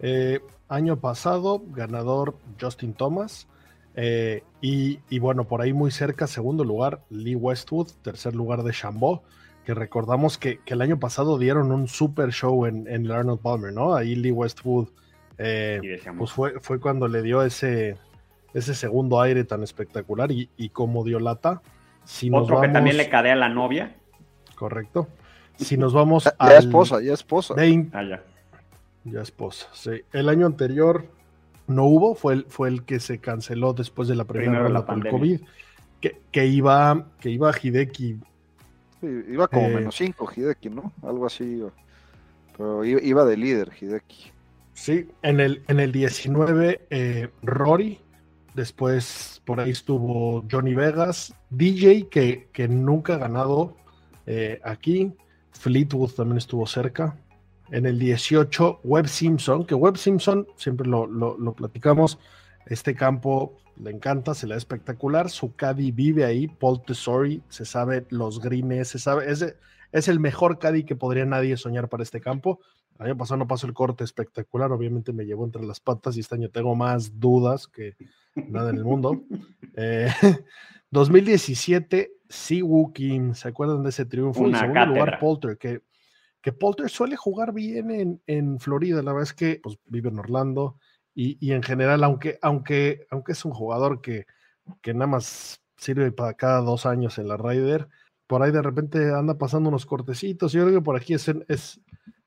[0.00, 3.48] Eh, año pasado, ganador Justin Thomas.
[3.94, 8.72] eh, y, y bueno, por ahí muy cerca, segundo lugar, Lee Westwood, tercer lugar de
[8.72, 9.22] Chambó,
[9.64, 13.40] que recordamos que, que el año pasado dieron un super show en, en el Arnold
[13.40, 13.94] Palmer, ¿no?
[13.94, 14.88] Ahí Lee Westwood,
[15.38, 17.96] eh, pues fue, fue cuando le dio ese,
[18.54, 21.62] ese segundo aire tan espectacular y, y cómo dio lata.
[22.04, 23.94] Si nos otro que también vamos- le cadea a la novia.
[24.54, 25.08] Correcto.
[25.56, 27.54] Si nos vamos Ya, al ya esposa, ya esposa.
[27.54, 28.22] 20 Ah, ya.
[29.04, 30.02] ya esposa, sí.
[30.12, 31.06] El año anterior
[31.66, 34.72] no hubo, fue el, fue el que se canceló después de la primera Primero de
[34.72, 35.10] la ronda por el.
[35.38, 35.40] COVID.
[36.00, 38.16] Que, que iba, que iba Hideki.
[39.00, 40.92] Sí, iba como Eh, menos 5 Hideki, ¿no?
[41.02, 41.62] Algo así.
[42.56, 44.30] Pero iba, iba de líder Hideki.
[44.76, 47.98] Sí, en el, en el 19, eh, Rory.
[48.54, 53.76] Después por ahí estuvo Johnny Vegas, DJ, que, que nunca ha ganado
[54.26, 55.12] eh, aquí.
[55.52, 57.18] Fleetwood también estuvo cerca.
[57.70, 62.18] En el 18, Webb Simpson, que Webb Simpson, siempre lo, lo- platicamos,
[62.66, 65.30] este campo le encanta, se le da espectacular.
[65.30, 70.58] Su caddy vive ahí, Paul Tesori, se sabe los greens, se sabe, es el mejor
[70.58, 72.60] caddy que podría nadie soñar para este campo.
[72.98, 76.20] El año pasado no pasó el corte espectacular, obviamente me llevó entre las patas y
[76.20, 77.96] este año tengo más dudas que
[78.34, 79.22] nada en el mundo.
[79.78, 80.08] Eh,
[80.90, 84.40] 2017, Siwoo Kim, ¿se acuerdan de ese triunfo?
[84.40, 85.18] Una en segundo lugar.
[85.18, 85.82] Polter, que,
[86.40, 90.18] que Polter suele jugar bien en, en Florida, la verdad es que pues, vive en
[90.18, 90.78] Orlando
[91.14, 94.24] y, y en general, aunque, aunque, aunque es un jugador que,
[94.80, 97.88] que nada más sirve para cada dos años en la Ryder,
[98.26, 100.52] por ahí de repente anda pasando unos cortecitos.
[100.52, 101.80] Yo creo que por aquí es, es,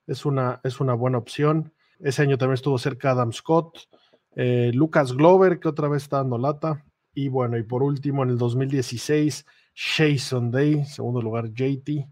[0.10, 1.72] es, una, es una buena opción.
[2.00, 3.88] Ese año también estuvo cerca Adam Scott,
[4.36, 6.84] eh, Lucas Glover, que otra vez está dando lata.
[7.14, 9.46] Y bueno, y por último, en el 2016,
[9.76, 12.08] Shea Sunday, segundo lugar JT,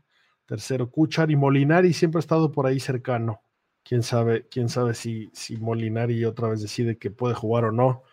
[0.46, 3.42] tercero Kuchar y Molinari siempre ha estado por ahí cercano.
[3.84, 8.04] Quién sabe, quién sabe si, si Molinari otra vez decide que puede jugar o no.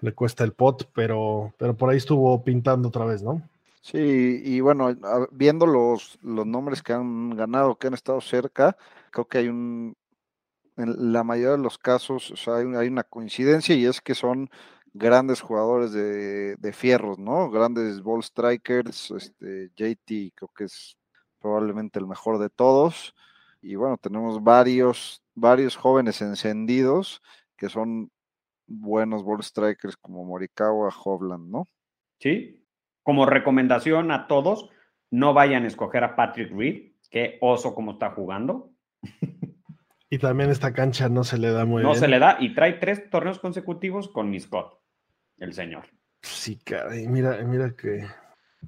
[0.00, 3.42] Le cuesta el pot, pero, pero por ahí estuvo pintando otra vez, ¿no?
[3.80, 4.94] Sí, y bueno,
[5.30, 8.76] viendo los, los nombres que han ganado, que han estado cerca,
[9.16, 9.96] creo que hay un,
[10.76, 14.02] en la mayoría de los casos, o sea, hay, un- hay una coincidencia y es
[14.02, 14.50] que son
[14.92, 17.50] grandes jugadores de, de fierros, ¿no?
[17.50, 20.98] Grandes ball strikers, este, JT creo que es
[21.38, 23.14] probablemente el mejor de todos.
[23.62, 27.22] Y bueno, tenemos varios, varios jóvenes encendidos
[27.56, 28.10] que son
[28.66, 31.64] buenos ball strikers como Morikawa, Hovland, ¿no?
[32.20, 32.66] ¿sí?
[33.02, 34.68] Como recomendación a todos,
[35.10, 36.92] no vayan a escoger a Patrick Reed.
[37.10, 38.75] Qué oso como está jugando.
[40.08, 42.00] Y también esta cancha no se le da muy no bien.
[42.00, 44.78] se le da y trae tres torneos consecutivos con mi Scott,
[45.38, 45.84] el señor.
[46.22, 48.06] Sí, caray, mira, mira que,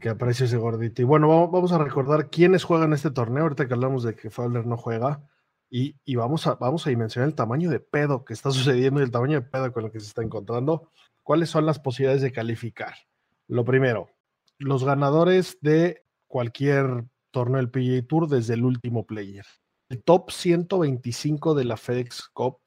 [0.01, 1.01] que apareció ese gordito.
[1.01, 3.45] Y bueno, vamos, vamos a recordar quiénes juegan este torneo.
[3.45, 5.23] Ahorita que hablamos de que Fowler no juega.
[5.71, 9.05] Y, y vamos, a, vamos a dimensionar el tamaño de pedo que está sucediendo y
[9.05, 10.91] el tamaño de pedo con el que se está encontrando.
[11.23, 12.95] ¿Cuáles son las posibilidades de calificar?
[13.47, 14.09] Lo primero,
[14.59, 19.45] los ganadores de cualquier torneo del PGA Tour desde el último player.
[19.89, 22.59] El top 125 de la FedEx Cup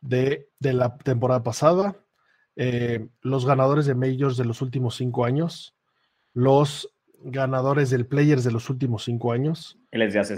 [0.00, 1.96] de, de la temporada pasada,
[2.56, 5.74] eh, los ganadores de Majors de los últimos cinco años,
[6.32, 9.78] los ganadores del Players de los últimos cinco años,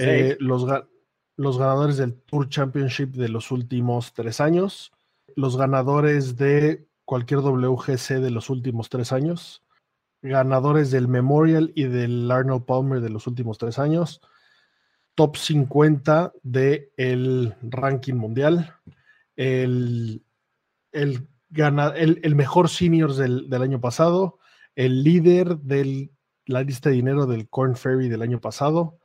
[0.01, 0.89] eh, los, ga-
[1.37, 4.93] los ganadores del Tour Championship de los últimos tres años,
[5.37, 9.63] los ganadores de cualquier WGC de los últimos tres años,
[10.23, 14.21] ganadores del Memorial y del Arnold Palmer de los últimos tres años,
[15.15, 18.75] top 50 del ranking mundial,
[19.37, 20.23] el,
[20.93, 24.39] el, gana- el, el mejor seniors del, del año pasado,
[24.75, 26.11] el líder de
[26.47, 28.99] la lista de dinero del Corn Ferry del año pasado,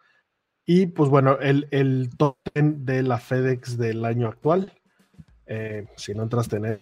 [0.65, 4.73] y pues bueno, el, top 10 de la FedEx del año actual.
[5.45, 6.79] Eh, si no entraste en él,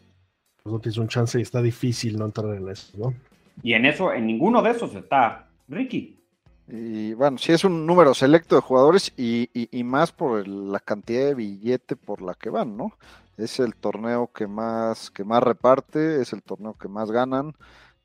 [0.63, 3.13] pues no tienes un chance y está difícil no entrar en eso, ¿no?
[3.61, 6.24] Y en eso, en ninguno de esos está Ricky.
[6.67, 11.25] Y bueno, sí es un número selecto de jugadores y, y- más por la cantidad
[11.27, 12.93] de billete por la que van, ¿no?
[13.37, 17.53] Es el torneo que más, que más reparte, es el torneo que más ganan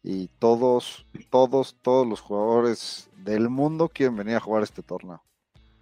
[0.03, 5.23] y todos, todos, todos los jugadores del mundo quieren venir a jugar este torneo.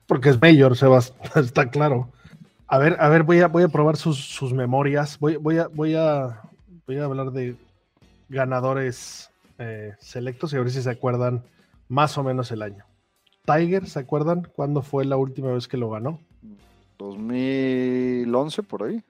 [0.07, 2.09] Porque es mayor, Sebas, está claro.
[2.69, 5.19] A ver, a ver, voy a, voy a probar sus, sus memorias.
[5.19, 6.43] Voy, voy, a, voy, a,
[6.87, 7.57] voy a hablar de
[8.29, 11.43] ganadores eh, selectos y a ver si se acuerdan
[11.89, 12.85] más o menos el año.
[13.45, 16.21] Tiger, ¿se acuerdan cuándo fue la última vez que lo ganó?
[16.99, 19.03] 2011 por ahí.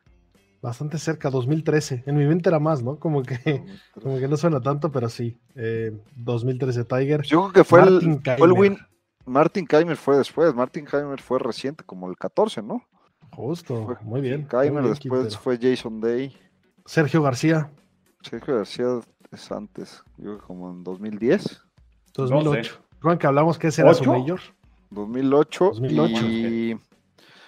[0.60, 2.04] Bastante cerca, 2013.
[2.06, 2.98] En mi mente era más, ¿no?
[2.98, 3.64] Como que,
[4.02, 5.38] como que no suena tanto, pero sí.
[5.54, 7.22] Eh, 2013 Tiger.
[7.22, 8.78] Yo creo que fue el, Martin fue el win.
[9.24, 10.54] Martin Keimer fue después.
[10.54, 12.82] Martin Keimer fue reciente, como el 14, ¿no?
[13.32, 14.48] Justo, Fue muy bien.
[14.48, 15.40] Keimer, muy bien, después Quintero.
[15.40, 16.36] fue Jason Day.
[16.86, 17.70] Sergio García,
[18.22, 21.62] Sergio García es antes, yo creo que como en 2010,
[22.22, 22.78] 2008.
[22.96, 24.12] ¿Recuerdan que hablamos que ese era su ¿Ocho?
[24.12, 24.40] mayor?
[24.90, 26.26] 2008, 2008.
[26.26, 26.80] y, y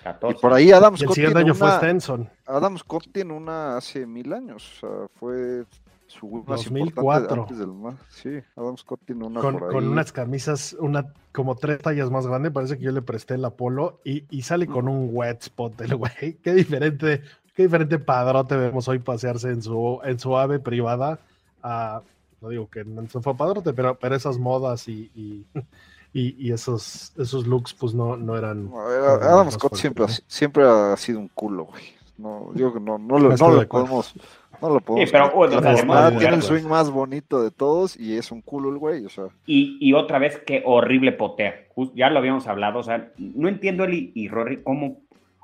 [0.04, 0.40] 14.
[0.40, 2.28] por ahí Adam Y el Scott, siguiente tiene año fue una, Stenson.
[2.46, 5.64] Adam Scott tiene una hace mil años, o sea, fue
[6.06, 7.20] su win más 2004.
[7.20, 7.94] importante antes del más.
[8.08, 9.74] Sí, Adam Scott tiene una Con, por ahí.
[9.74, 13.44] con unas camisas, una como tres tallas más grande, parece que yo le presté el
[13.44, 16.12] Apolo y, y sale con un wet spot el güey.
[16.42, 17.22] Qué diferente,
[17.54, 21.18] qué diferente padrote vemos hoy pasearse en su, en su ave privada.
[21.62, 22.02] a-
[22.40, 25.44] no digo que no fue padrote, pero, pero esas modas y, y,
[26.12, 28.70] y- y esos, esos looks, pues no, no eran.
[28.70, 31.82] No Adam Scott fuertes, siempre, siempre ha sido un culo, güey.
[32.18, 34.14] No, yo no, no, lo- no lo podemos,
[34.60, 35.10] no lo podemos.
[35.10, 36.10] pero, bueno, criticar o sea, por nada.
[36.10, 39.08] de tiene el swing más bonito de todos y es un culo el güey, o
[39.08, 39.24] sea.
[39.46, 41.54] Y, y otra vez, qué horrible potea.
[41.94, 44.98] Ya lo habíamos hablado, o sea, no entiendo él y, y Rory cómo,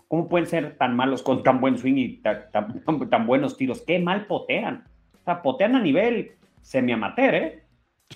[0.06, 3.56] cómo pueden ser tan malos con tan buen swing y ta- tan, tan- tan buenos
[3.56, 3.80] tiros.
[3.86, 4.84] Qué mal potean.
[5.22, 6.32] O sea, potean a nivel
[6.66, 7.62] semi-amateur, ¿eh?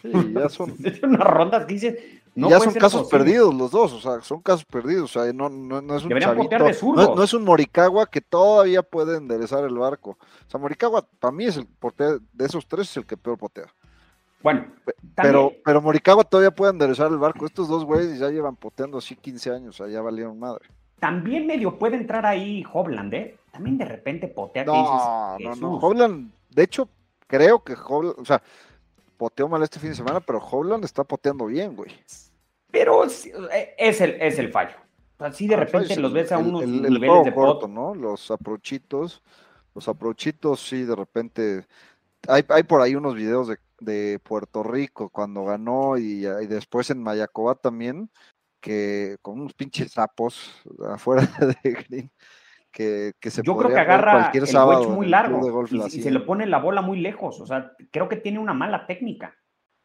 [0.01, 1.99] Sí, ya son, unas rondas que dices,
[2.35, 3.19] no ya son casos posible.
[3.25, 6.19] perdidos los dos, o sea, son casos perdidos, o sea, no, no, no es un
[6.19, 6.59] chavito,
[6.95, 10.11] no, no es un Morikawa que todavía puede enderezar el barco.
[10.11, 13.37] O sea, Morikawa para mí es el portero, de esos tres es el que peor
[13.39, 13.67] potea.
[14.43, 17.45] Bueno, Pero, también- pero Morikawa todavía puede enderezar el barco.
[17.45, 20.65] Estos dos güeyes ya llevan poteando así 15 años, o sea, ya valieron madre.
[20.99, 23.37] también medio puede entrar ahí Hobland, ¿eh?
[23.53, 25.79] También de repente potea que No, dices, no, no.
[25.79, 26.89] Hobland, de hecho,
[27.31, 28.43] creo que Hobland, o sea,
[29.17, 31.91] poteó mal este fin de semana, pero Hobland está poteando bien, güey.
[32.71, 34.77] Pero eh, es el, es el fallo.
[35.19, 37.71] Así de Ah, repente los ves a el- unos el, el niveles de corto, pot.
[37.71, 37.95] ¿no?
[37.95, 39.23] Los aprochitos,
[39.75, 41.67] los aprochitos, sí, de repente.
[42.29, 46.91] Hay, hay por ahí unos videos de, de Puerto Rico cuando ganó y, y después
[46.91, 48.11] en Mayacoba también,
[48.61, 50.51] que con unos pinches sapos
[50.89, 51.23] afuera
[51.65, 52.11] de Green,
[52.71, 55.91] que, que se Yo creo que agarra cualquier el sábado wedge muy largo golf y,
[55.91, 57.41] se le pone la bola muy lejos.
[57.41, 59.37] O sea, creo que tiene una mala técnica.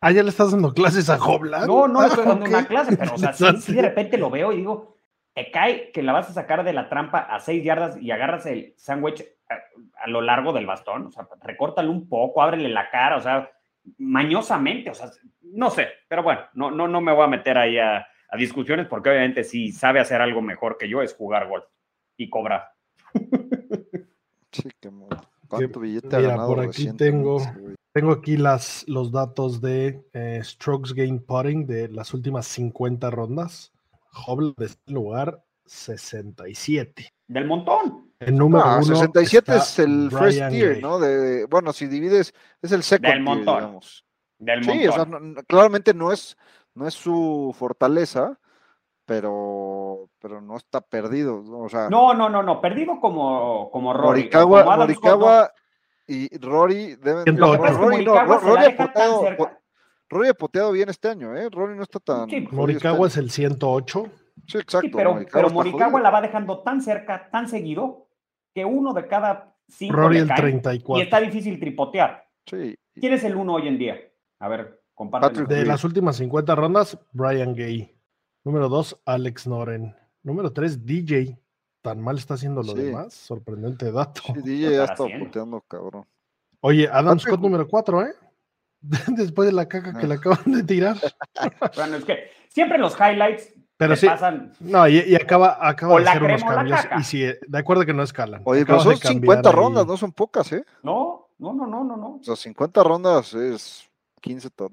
[0.01, 1.67] Ah, ya le estás dando clases a Hobland.
[1.67, 4.29] No, no le estoy dando una clase, pero o sea, sí, sí de repente lo
[4.29, 4.97] veo y digo,
[5.33, 8.45] te cae que la vas a sacar de la trampa a seis yardas y agarras
[8.45, 9.55] el sándwich a,
[10.03, 11.07] a lo largo del bastón.
[11.07, 13.49] O sea, recórtalo un poco, ábrele la cara, o sea,
[13.97, 15.09] mañosamente, o sea,
[15.41, 18.87] no sé, pero bueno, no, no, no me voy a meter ahí a, a discusiones
[18.87, 21.65] porque obviamente si sabe hacer algo mejor que yo es jugar golf
[22.17, 22.74] y cobrar.
[24.51, 24.89] Sí, que
[25.47, 27.41] ¿Cuánto billete ha mira, ganado por aquí tengo-?
[27.93, 33.71] Tengo aquí las, los datos de eh, strokes gain putting de las últimas 50 rondas.
[34.27, 37.09] Hobland está en lugar 67.
[37.27, 38.11] Del montón.
[38.19, 40.81] El número Ah, uno 67 está es el first Brian tier, Gay.
[40.81, 40.99] ¿no?
[40.99, 43.55] De, bueno, si divides, es el second Del tier, montón.
[43.59, 44.05] digamos.
[44.39, 44.89] Del Sí, montón.
[44.89, 46.37] o sea, no- claramente no es,
[46.73, 48.39] no es su fortaleza,
[49.05, 51.41] pero, pero no está perdido.
[51.43, 51.59] ¿no?
[51.59, 52.59] O sea, No, no, no, no.
[52.61, 54.05] Perdido como, como Rory.
[54.05, 54.77] o Morikawa, como.
[54.77, 55.51] Morikawa
[56.07, 57.35] y Rory deben.
[57.35, 59.49] No, pasa es que Rory, no, Morikawa Rory ha poteado-.
[60.09, 61.49] Rory ha poteado bien este año, ¿eh?
[61.51, 62.29] Rory no está tan.
[62.29, 63.99] Sí, jodido Morikawa es este el 108.
[63.99, 64.11] año.
[64.47, 64.87] Sí, exacto.
[64.87, 68.07] Sí, pero, pero está Morikawa la va dejando tan cerca, tan seguido,
[68.53, 70.99] que uno de cada cinco Rory el cae, 34.
[70.99, 72.27] y está difícil tripotear.
[72.45, 72.75] Sí.
[72.93, 73.99] ¿Quién es el uno hoy en día?
[74.39, 75.47] A ver, compártelo.
[75.47, 77.94] De las últimas 50 rondas, Brian Gay.
[78.45, 79.95] Número 2, Alex Noren.
[80.21, 81.39] Número 3, DJ.
[81.81, 82.77] Tan mal está haciendo lo Sí.
[82.83, 83.13] demás.
[83.13, 84.21] Sorprendente dato.
[84.27, 86.05] Sí, DJ ya está poteando, cabrón.
[86.61, 88.13] Oye, Adam Scott número 4, ¿eh?
[89.17, 90.95] Después de la caca que le acaban de tirar.
[91.75, 94.53] Bueno, es que siempre los highlights Pero sí, pasan.
[94.59, 96.79] no, y, y acaba, acaba de hacer unos cambios.
[96.99, 98.41] Y sí, de acuerdo que no escalan.
[98.45, 99.55] Oye, pero son cambiar 50 ahí.
[99.55, 100.63] rondas, no son pocas, ¿eh?
[100.83, 102.07] No, no, no, no, no, no.
[102.15, 103.89] O sea, 50 rondas es
[104.21, 104.71] 15, tor-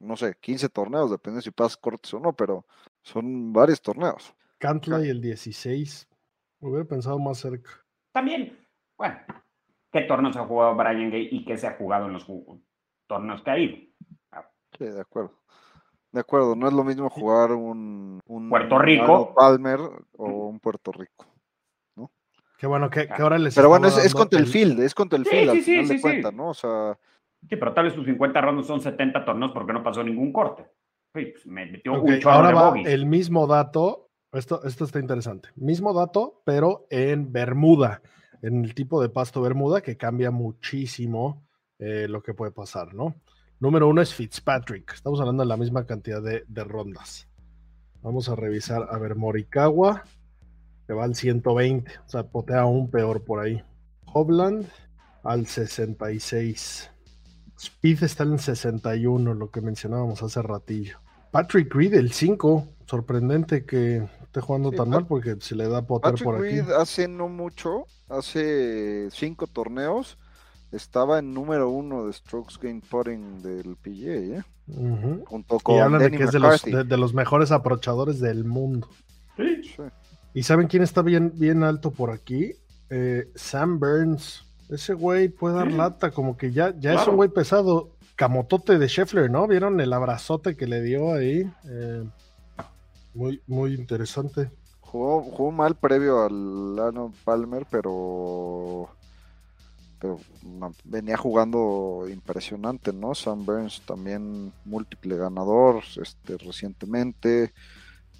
[0.00, 2.66] no sé, 15 torneos, depende si pasas cortes o no, pero
[3.02, 4.34] son varios torneos.
[4.58, 6.08] Cantley el 16.
[6.60, 7.70] Me hubiera pensado más cerca.
[8.12, 8.56] También,
[8.96, 9.16] bueno,
[9.90, 12.26] ¿qué torneos ha jugado Brian Gay y qué se ha jugado en los
[13.06, 13.76] torneos que ha ido?
[14.78, 15.38] Sí, de acuerdo.
[16.12, 19.34] De acuerdo, no es lo mismo jugar un, un Puerto Rico.
[19.34, 19.80] Palmer
[20.16, 21.26] o un Puerto Rico.
[22.58, 25.18] Qué bueno que, que ahora les Pero bueno, es, es contra el field, es contra
[25.18, 26.50] el Sí, field al sí, sí, final sí, de ¿no?
[26.50, 26.96] O sea,
[27.48, 30.64] Sí, pero tal vez sus 50 rondas son 70 torneos porque no pasó ningún corte.
[31.12, 34.10] Pues me metió un chorro ahora de va el mismo dato.
[34.32, 35.50] Esto, esto está interesante.
[35.56, 38.00] Mismo dato, pero en Bermuda,
[38.40, 41.46] en el tipo de pasto Bermuda que cambia muchísimo
[41.78, 43.14] eh, lo que puede pasar, ¿no?
[43.60, 44.94] Número uno es Fitzpatrick.
[44.94, 47.28] Estamos hablando de la misma cantidad de, de rondas.
[48.00, 48.88] Vamos a revisar.
[48.90, 50.04] A ver, Morikawa,
[50.86, 51.92] que va al 120.
[51.98, 53.62] O sea, potea aún peor por ahí.
[54.06, 54.66] Hovland
[55.22, 56.90] al 66.
[57.56, 61.01] Speed está en 61, lo que mencionábamos hace ratillo.
[61.32, 62.68] Patrick Reed, el 5.
[62.86, 66.34] Sorprendente que esté jugando Sí, tan Pat- mal porque se le da poter Patrick por
[66.36, 66.44] aquí.
[66.60, 70.18] Reed hace no mucho, hace cinco torneos,
[70.72, 74.42] estaba en número uno de strokes gain putting del PGA, ¿eh?
[75.26, 78.44] Junto Y con hablan de que es de los, de, de los mejores aprochadores del
[78.44, 78.88] mundo.
[79.36, 79.82] Sí, Sí.
[80.34, 82.52] ¿Y saben quién está bien, bien alto por aquí?
[82.90, 84.44] Eh, Sam Burns.
[84.70, 85.76] Ese güey puede dar Sí.
[85.76, 87.90] lata, como que ya, ya es un güey pesado.
[88.22, 89.48] Camotote de Scheffler, ¿no?
[89.48, 91.44] ¿Vieron el abrazote que le dio ahí?
[91.64, 92.04] Eh,
[93.14, 94.48] muy, muy interesante.
[94.80, 98.88] Jugó, jugó mal previo al Arnold Palmer, pero
[99.98, 103.12] pero no, venía jugando impresionante, ¿no?
[103.16, 107.52] Sam Burns también múltiple ganador, este recientemente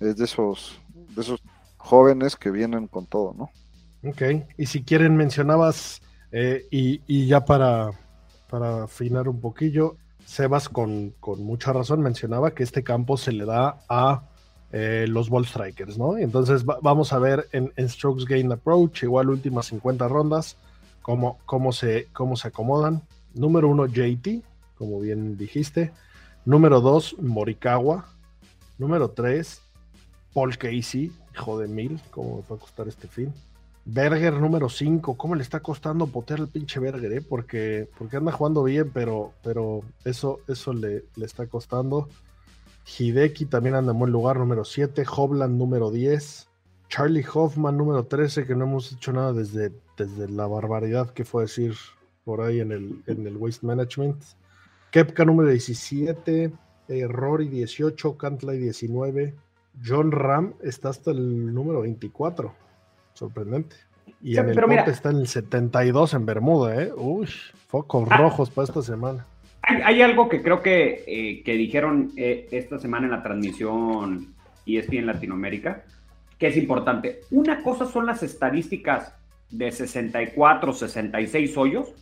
[0.01, 0.81] es de esos
[1.15, 1.41] de esos
[1.77, 3.51] jóvenes que vienen con todo, ¿no?
[4.11, 4.23] Ok.
[4.59, 7.93] Y si quieren, mencionabas, eh, y, y ya para,
[8.53, 9.97] para afinar un poquillo,
[10.27, 14.25] Sebas con, con mucha razón mencionaba que este campo se le da a
[14.71, 16.19] eh, los ball strikers, ¿no?
[16.19, 20.57] Entonces va- vamos a ver en, en Strokes Gain Approach, igual últimas 50 rondas,
[21.01, 23.03] cómo, cómo, se, cómo se acomodan.
[23.35, 24.43] Número uno, JT,
[24.77, 25.91] como bien dijiste.
[26.45, 28.05] Número dos, Morikawa.
[28.79, 29.63] Número tres,
[30.35, 33.33] Paul Casey, hijo de mil, ¿cómo me va a costar este fin?
[33.85, 37.21] Berger número 5, ¿cómo le está costando potear al pinche Berger, eh?
[37.21, 42.09] Porque, porque anda jugando bien, pero, pero eso, eso le, le está costando.
[42.87, 45.05] Hideki también anda en buen lugar, número 7.
[45.17, 46.49] Hovland número 10.
[46.89, 51.45] Charlie Hoffman número 13, que no hemos hecho nada desde, desde la barbaridad que fue
[51.45, 51.75] decir
[52.23, 54.23] por ahí en el, en el Waste Management.
[54.91, 56.53] Kepka número 17.
[56.89, 58.19] eh, Rory 18.
[58.19, 59.35] Cantley 19.
[59.83, 62.55] John Ram está hasta el número 24.
[63.15, 63.77] Sorprendente.
[64.23, 66.93] Y Sí, en el pero mira- está en el 72 en Bermuda, ¿eh?
[66.97, 67.29] Uy,
[67.69, 68.17] focos Ah.
[68.19, 69.27] rojos para esta semana.
[69.63, 74.35] Hay, hay algo que creo que, eh, que dijeron eh, esta semana en la transmisión
[74.67, 75.85] ESPN Latinoamérica,
[76.39, 77.21] que es importante.
[77.31, 79.15] Una cosa son las estadísticas
[79.51, 81.93] de 64, 66 hoyos,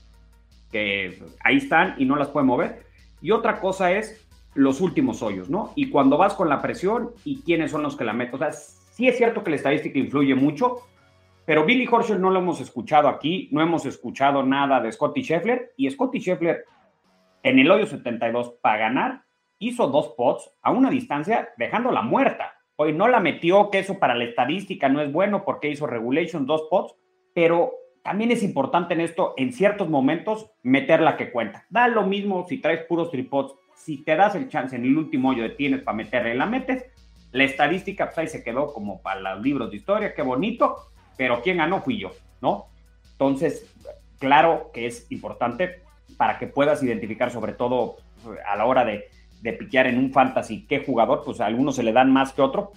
[0.70, 2.82] que ahí están y no las puede mover.
[3.20, 5.72] Y otra cosa es los últimos hoyos, ¿no?
[5.74, 8.34] Y cuando vas con la presión y quiénes son los que la meten.
[8.36, 10.78] O sea, sí es cierto que la estadística influye mucho,
[11.51, 15.72] pero Billy Horschel no lo hemos escuchado aquí, no hemos escuchado nada de Scotty Scheffler,
[15.76, 16.64] y Scotty Scheffler
[17.42, 19.24] en el hoyo 72 para ganar,
[19.59, 22.55] hizo dos pots a una distancia dejándola muerta.
[22.76, 26.46] Hoy no la metió, que eso para la estadística no es bueno porque hizo regulation
[26.46, 26.94] dos pots,
[27.34, 27.72] pero
[28.05, 31.66] también es importante en esto, en ciertos momentos, meter la que cuenta.
[31.68, 35.30] Da lo mismo si traes puros tripods, si te das el chance en el último
[35.30, 36.84] hoyo de tienes para meterle, la metes,
[37.32, 40.76] La estadística, pues ahí se quedó como para los libros de historia, qué bonito,
[41.21, 42.68] pero quien ganó fui yo, ¿no?
[43.12, 43.66] Entonces,
[44.18, 45.83] claro que es importante
[46.16, 47.97] para que puedas identificar, sobre todo
[48.47, 49.05] a la hora de,
[49.43, 52.41] de piquear en un fantasy qué jugador, pues a algunos se le dan más que
[52.41, 52.73] otro,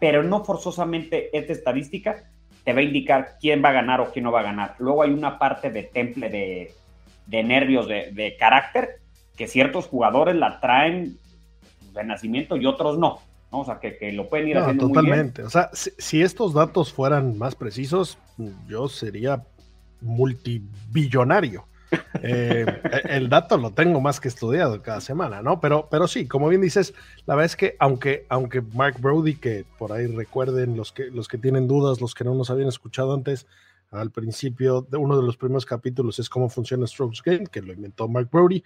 [0.00, 2.24] pero no forzosamente esta estadística
[2.64, 4.74] te va a indicar quién va a ganar o quién no va a ganar.
[4.80, 6.74] Luego hay una parte de temple de,
[7.26, 9.02] de nervios, de, de, carácter,
[9.36, 11.16] que ciertos jugadores la traen
[11.92, 13.20] de nacimiento y otros no.
[13.54, 13.60] ¿No?
[13.60, 15.42] O sea, que, que, lo pueden ir no, haciendo totalmente.
[15.42, 15.46] Muy bien.
[15.46, 18.18] O sea, si, si, estos datos fueran más precisos,
[18.68, 19.44] yo sería
[20.00, 21.66] multibillonario.
[22.22, 22.66] Eh,
[23.08, 25.60] el dato lo tengo más que estudiado cada semana, ¿no?
[25.60, 26.94] Pero, pero sí, como bien dices,
[27.26, 31.28] la verdad es que aunque, aunque Mark Brody, que por ahí recuerden los que, los
[31.28, 33.46] que tienen dudas, los que no nos habían escuchado antes,
[33.92, 37.72] al principio de uno de los primeros capítulos es cómo funciona Strokes Game, que lo
[37.72, 38.64] inventó Mark Brody,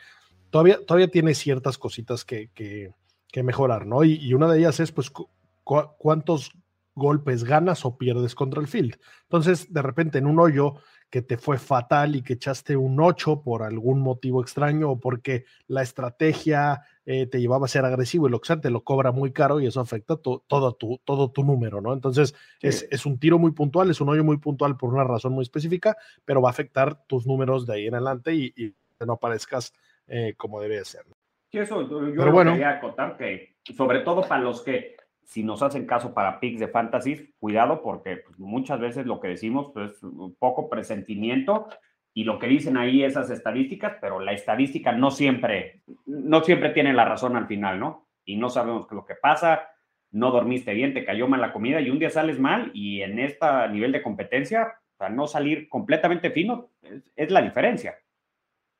[0.48, 2.92] todavía, todavía tiene ciertas cositas que, que,
[3.30, 4.04] que mejorar, ¿no?
[4.04, 5.28] Y, y, una de ellas es, pues, cu
[5.64, 6.52] cuántos
[6.94, 8.98] golpes ganas o pierdes contra el field.
[9.22, 10.76] Entonces, de repente en un hoyo
[11.10, 15.44] que te fue fatal y que echaste un 8 por algún motivo extraño o porque
[15.66, 19.10] la estrategia eh, te llevaba a ser agresivo y lo que sea, te lo cobra
[19.10, 21.94] muy caro y eso afecta todo, tu, todo tu número, ¿no?
[21.94, 22.68] Entonces sí.
[22.68, 25.42] es, es, un tiro muy puntual, es un hoyo muy puntual por una razón muy
[25.42, 28.74] específica, pero va a afectar tus números de ahí en adelante y, y
[29.04, 29.72] no aparezcas
[30.08, 31.04] eh, como debe ser.
[31.50, 32.52] Sí, eso yo, yo bueno.
[32.52, 34.96] quería acotar que, sobre todo para los que
[35.28, 39.28] si nos hacen caso para picks de fantasy, cuidado porque pues, muchas veces lo que
[39.28, 41.68] decimos pues, es un poco presentimiento
[42.14, 46.94] y lo que dicen ahí esas estadísticas, pero la estadística no siempre, no siempre tiene
[46.94, 48.08] la razón al final, ¿no?
[48.24, 49.68] Y no sabemos qué lo que pasa,
[50.10, 53.18] no dormiste bien, te cayó mal la comida y un día sales mal y en
[53.18, 57.96] este nivel de competencia, para no salir completamente fino, es, es la diferencia.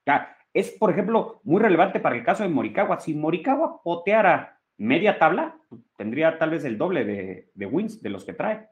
[0.05, 3.01] Sea, es, por ejemplo, muy relevante para el caso de Morikawa.
[3.01, 5.57] Si Morikawa poteara media tabla,
[5.97, 8.69] tendría tal vez el doble de, de wins de los que trae.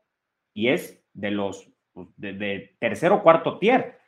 [0.55, 3.99] Y es de los pues, de, de tercer o cuarto tier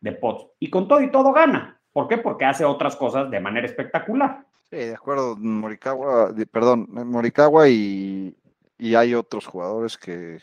[0.00, 0.46] de pots.
[0.58, 1.80] Y con todo y todo gana.
[1.92, 2.18] ¿Por qué?
[2.18, 4.46] Porque hace otras cosas de manera espectacular.
[4.70, 8.36] Sí, de acuerdo, Morikawa, perdón, Morikawa y,
[8.76, 10.40] y hay otros jugadores que,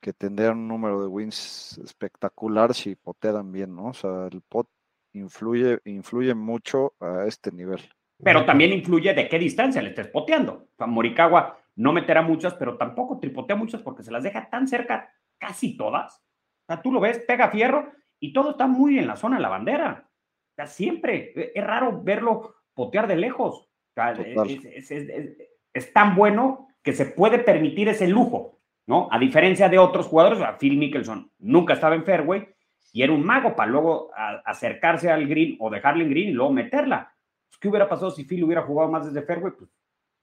[0.00, 3.86] que tendrían un número de wins espectacular si potean bien, ¿no?
[3.86, 4.68] O sea, el pot
[5.16, 7.80] influye, influye mucho a este nivel.
[8.22, 10.52] Pero también influye de qué distancia le estés poteando.
[10.52, 14.66] O sea, Morikawa no meterá muchas, pero tampoco tripotea muchas porque se las deja tan
[14.66, 16.16] cerca, casi todas.
[16.16, 19.42] O sea, tú lo ves, pega fierro y todo está muy en la zona de
[19.42, 20.08] la bandera.
[20.08, 23.58] O sea, siempre e, es raro verlo potear de lejos.
[23.58, 25.36] O sea, es, es, es,
[25.72, 29.08] es, tan bueno que se puede permitir ese lujo, ¿no?
[29.10, 32.55] A diferencia de otros jugadores, Phil Mickelson nunca estaba en fairway
[32.96, 34.10] y era un mago para luego
[34.46, 37.14] acercarse al green o dejarle en green y luego meterla.
[37.60, 39.52] ¿Qué hubiera pasado si Phil hubiera jugado más desde fairway?
[39.52, 39.68] Pues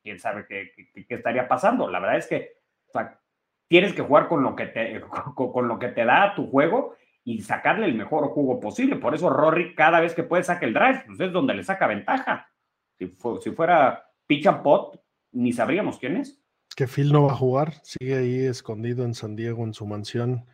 [0.01, 1.87] quién sabe qué, qué, estaría pasando.
[1.87, 2.53] La verdad es que
[3.67, 4.99] tienes que jugar con lo que, te,
[5.35, 8.95] con, lo que te da tu juego y sacarle el mejor juego posible.
[8.95, 11.85] Por eso Rory cada vez que puede saca el drive, pues es donde le saca
[11.85, 12.49] ventaja.
[12.97, 14.99] Si, si fuera pitch and pot,
[15.31, 16.17] ni sabríamos quién.
[16.17, 16.39] Es
[16.75, 20.47] que Phil no va a jugar, sigue ahí escondido en San Diego en su mansión,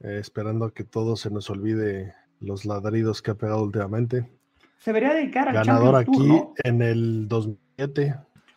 [0.00, 4.28] eh, esperando a que todo se nos olvide los ladridos que ha pegado últimamente
[4.78, 6.54] se debería dedicar al Ganador Champions aquí Tour, ¿no?
[6.64, 8.14] en el 2007.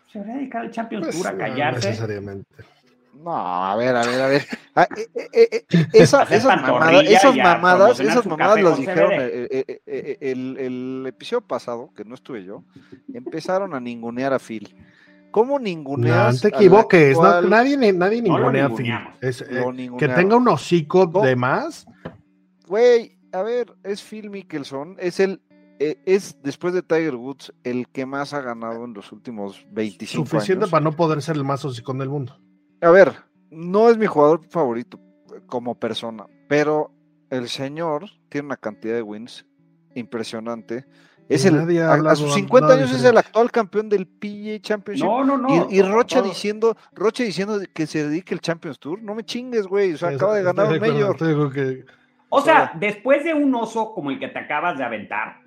[0.07, 1.87] Se debería dedicar al Champions Pues, Tour a no callarse.
[1.89, 2.45] necesariamente.
[3.13, 4.45] No, a ver, a ver, a ver.
[4.75, 6.45] Ah, eh, eh, eh, esa- esas esas
[7.35, 9.17] mamadas, esas mamadas las dijeron eh,
[9.51, 12.63] eh, eh, eh, el, el episodio pasado, que no estuve yo,
[13.13, 14.75] empezaron a ningunear a Phil.
[15.33, 16.35] ¿Cómo No, ninguneas?
[16.35, 18.77] no te equivoques, no, nadie, nadie No ningunea a Phil.
[18.85, 19.15] ninguneamos.
[19.21, 21.25] Es, eh, que tenga un hocico ¿Cómo?
[21.25, 21.85] de más,
[22.67, 25.41] Güey, a ver, es Phil Mickelson, es el,
[25.79, 30.25] eh, es después de Tiger Woods el que más ha ganado en los últimos 25
[30.25, 30.71] suficiente años.
[30.71, 32.39] para no poder ser el más hocicón del mundo.
[32.81, 33.13] A ver,
[33.51, 34.99] no es mi jugador favorito
[35.35, 36.91] eh, como persona, pero
[37.29, 39.45] el señor tiene una cantidad de wins
[39.95, 40.85] impresionante.
[41.29, 44.59] Es el, nadie ha a, sus 50 nada años es el actual campeón del PGA
[44.59, 45.05] Championship.
[45.05, 45.67] No, no, no.
[45.69, 46.27] y, y Rocha no.
[46.27, 49.01] diciendo, Rocha diciendo que se dedique el Champions Tour.
[49.01, 49.93] No me chingues, güey.
[49.93, 51.17] O sea, acaba de ganar un mayor.
[51.53, 51.85] que-
[52.29, 55.37] O sea, después de un oso como el que te acabas de aventar,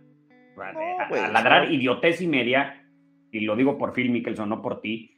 [0.58, 1.72] a- a, güey, a ladrar no.
[1.74, 2.82] idiotez y media,
[3.30, 5.14] y lo digo por Phil Mickelson, no por ti,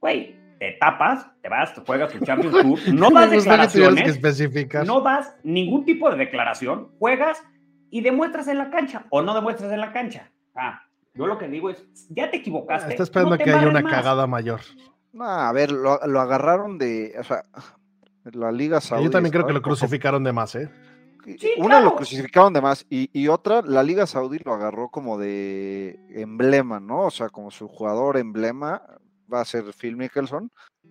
[0.00, 4.08] güey, te tapas, te vas, te juegas tu Champions Tour, no das que que declaraciones,
[4.08, 4.86] especificar.
[4.86, 7.42] no das ningún tipo de declaración, juegas
[7.92, 10.30] y demuestras en la cancha o no demuestras en la cancha.
[10.56, 10.82] Ah,
[11.14, 12.90] yo lo que digo es, ya te equivocaste.
[12.90, 13.92] Está esperando no te que haya una más.
[13.92, 14.60] cagada mayor.
[15.12, 17.14] No, a ver, lo, lo agarraron de.
[17.20, 17.44] O sea,
[18.32, 19.04] la Liga Saudí.
[19.04, 20.70] Yo también creo que lo crucificaron de más, ¿eh?
[21.38, 25.18] Sí, Una lo crucificaron de más y, y otra, la Liga Saudí lo agarró como
[25.18, 27.02] de emblema, ¿no?
[27.02, 28.82] O sea, como su jugador emblema.
[29.32, 30.50] va a ser Phil Mickelson.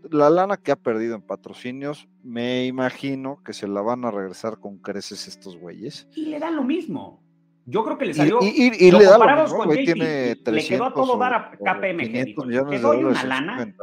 [0.10, 4.58] La lana que ha perdido en patrocinios, me imagino que se la van a regresar
[4.60, 6.08] con creces estos güeyes.
[6.16, 7.22] Y le dan lo mismo.
[7.66, 8.40] Yo creo que le salió.
[8.42, 10.94] Y, y, y le da lo mismo, con güey, JT, tiene 300 le quedó a
[10.94, 11.98] todo o- dar a o KPM.
[12.00, 13.74] que 500 dijo, te doy una lana.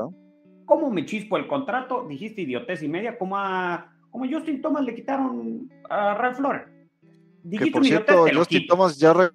[0.65, 2.05] ¿cómo me chispo el contrato?
[2.09, 6.65] Dijiste idiotez y media, como a, como Justin Thomas le quitaron a Ralph Lauren.
[7.01, 7.09] Que
[7.45, 8.67] Dijiste por un cierto, idiotez, Justin.
[8.67, 9.31] Thomas ya, re-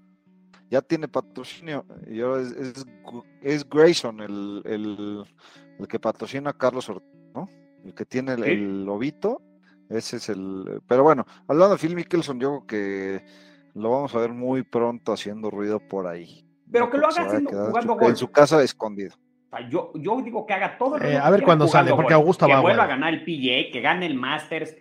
[0.69, 1.85] ya tiene patrocinio.
[2.11, 2.85] Y ahora es, es,
[3.41, 5.23] es Grayson el, el,
[5.79, 7.49] el que patrocina a Carlos Ortiz, ¿no?
[7.85, 8.49] El que tiene el, Sí.
[8.51, 9.41] el lobito.
[9.89, 10.81] Ese es el.
[10.87, 13.25] Pero bueno, hablando de Phil Mickelson, yo creo que
[13.75, 16.45] lo vamos a ver muy pronto haciendo ruido por ahí.
[16.71, 19.15] Pero No que lo haga a haciendo- jugando su- en su casa escondido.
[19.51, 20.95] O sea, yo, yo digo que haga todo.
[20.95, 23.13] el Eh, ruido a que ver cuándo sale, porque Augusta que va, vuelva a ganar
[23.13, 24.75] el PGA, que gane el Masters,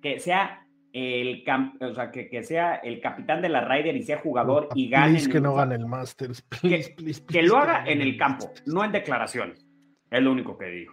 [0.00, 0.58] que sea
[0.92, 1.42] el
[1.80, 5.12] o sea, que, que sea el capitán de la Ryder y sea jugador y gane.
[5.12, 6.42] Please que el- no gane el Masters.
[6.42, 9.66] Please, please, que please lo haga en el campo, no en declaraciones.
[10.12, 10.92] Es lo único que digo.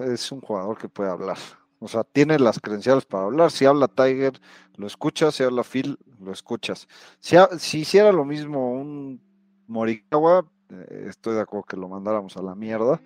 [0.00, 1.36] Es un jugador que puede hablar.
[1.80, 3.50] O sea, tiene las credenciales para hablar.
[3.50, 4.40] Si habla Tiger,
[4.76, 5.34] lo escuchas.
[5.34, 6.86] Si habla Phil, lo escuchas.
[7.18, 9.20] Si, si hiciera lo mismo un
[9.66, 13.00] Morikawa, eh, estoy de acuerdo que lo mandáramos a la mierda.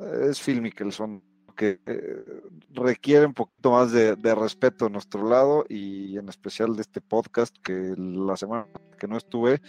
[0.00, 1.22] Es Phil Mickelson,
[1.54, 2.24] que eh,
[2.72, 7.56] requiere un poquito más de respeto de nuestro lado y en especial de este podcast
[7.62, 8.66] que la semana
[8.98, 9.60] que no estuve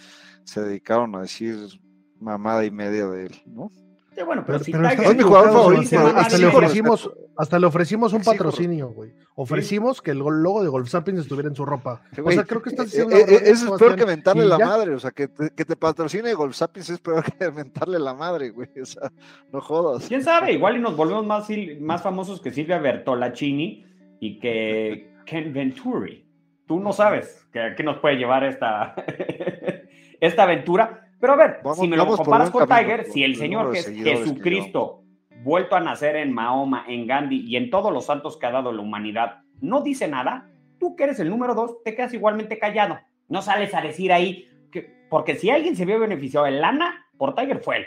[0.44, 1.80] se dedicaron a decir
[2.20, 3.72] mamada y media de él, ¿no?
[4.16, 7.12] Sí, bueno, pero, Pero, si pero Tiger estás Es mi jugador favorito, hasta, le ofrecimos,
[7.38, 9.14] hasta le ofrecimos un patrocinio, güey.
[9.36, 12.02] Ofrecimos que el logo de Golf Sapiens estuviera en su ropa.
[12.24, 13.98] O sea, creo que estás eh, diciendo eh, eso es peor Sebastián.
[13.98, 14.66] que mentarle la ya.
[14.66, 18.14] madre, o sea, que te, que te patrocine Golf Sapiens es peor que mentarle la
[18.14, 19.12] madre, güey, o sea,
[19.52, 20.08] no jodas.
[20.08, 20.54] ¿Quién sabe?
[20.54, 21.48] Igual y nos volvemos más,
[21.80, 23.86] más famosos que Silvia Bertolacini
[24.20, 26.26] y que Ken Venturi.
[26.68, 28.96] Tú no sabes que a qué nos puede llevar esta,
[30.20, 31.09] esta aventura.
[31.20, 33.72] Pero a ver, Vamos- si me lo comparas con camino, Tiger, por si el señor
[33.72, 35.04] que es que Jesucristo,
[35.44, 38.72] vuelto a nacer en Mahoma, en Gandhi y en todos los santos que ha dado
[38.72, 40.50] la humanidad, no dice nada,
[40.80, 43.00] tú que eres el número dos, te quedas igualmente callado.
[43.28, 47.36] No sales a decir ahí, que, porque si alguien se vio beneficiado en lana, por
[47.36, 47.86] Tiger fue él.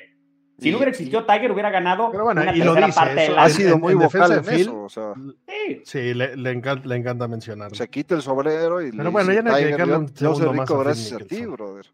[0.59, 3.29] Si no hubiera existido Tiger, hubiera ganado Pero bueno, una y lo dice, parte de
[3.31, 5.15] la Ha sido muy en vocal de en Phil, eso, o sea,
[5.49, 5.81] Sí.
[5.85, 7.75] Sí, le, le encanta, le encanta mencionarlo.
[7.75, 9.93] se quita el sombrero y le Pero bueno, dice, ya no hay que "Tiger, dedicarle
[9.95, 11.87] yo- un yo soy segundo más rico a Phil gracias a ti, brother.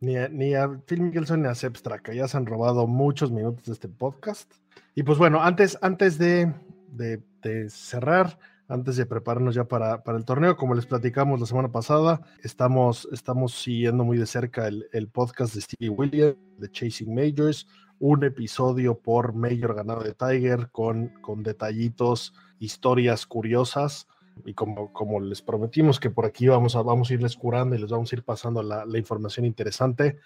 [0.00, 0.52] Ni a, ni
[0.86, 2.12] Phil Mickelson ni a Sepp Straka.
[2.12, 4.52] Ya se han robado muchos minutos de este podcast.
[4.94, 6.52] Y pues bueno, antes, antes de,
[6.88, 8.38] de- de cerrar,
[8.68, 13.08] antes de prepararnos ya para, para el torneo, como les platicamos la semana pasada, estamos,
[13.12, 17.68] estamos siguiendo muy de cerca el, el podcast de Stevie Williams, de Chasing Majors,
[18.00, 24.08] un episodio por Major ganado de Tiger con, con detallitos, historias curiosas.
[24.44, 27.78] Y como, como les prometimos que por aquí vamos a, vamos a irles curando y
[27.78, 30.18] les vamos a ir pasando la, información interesante,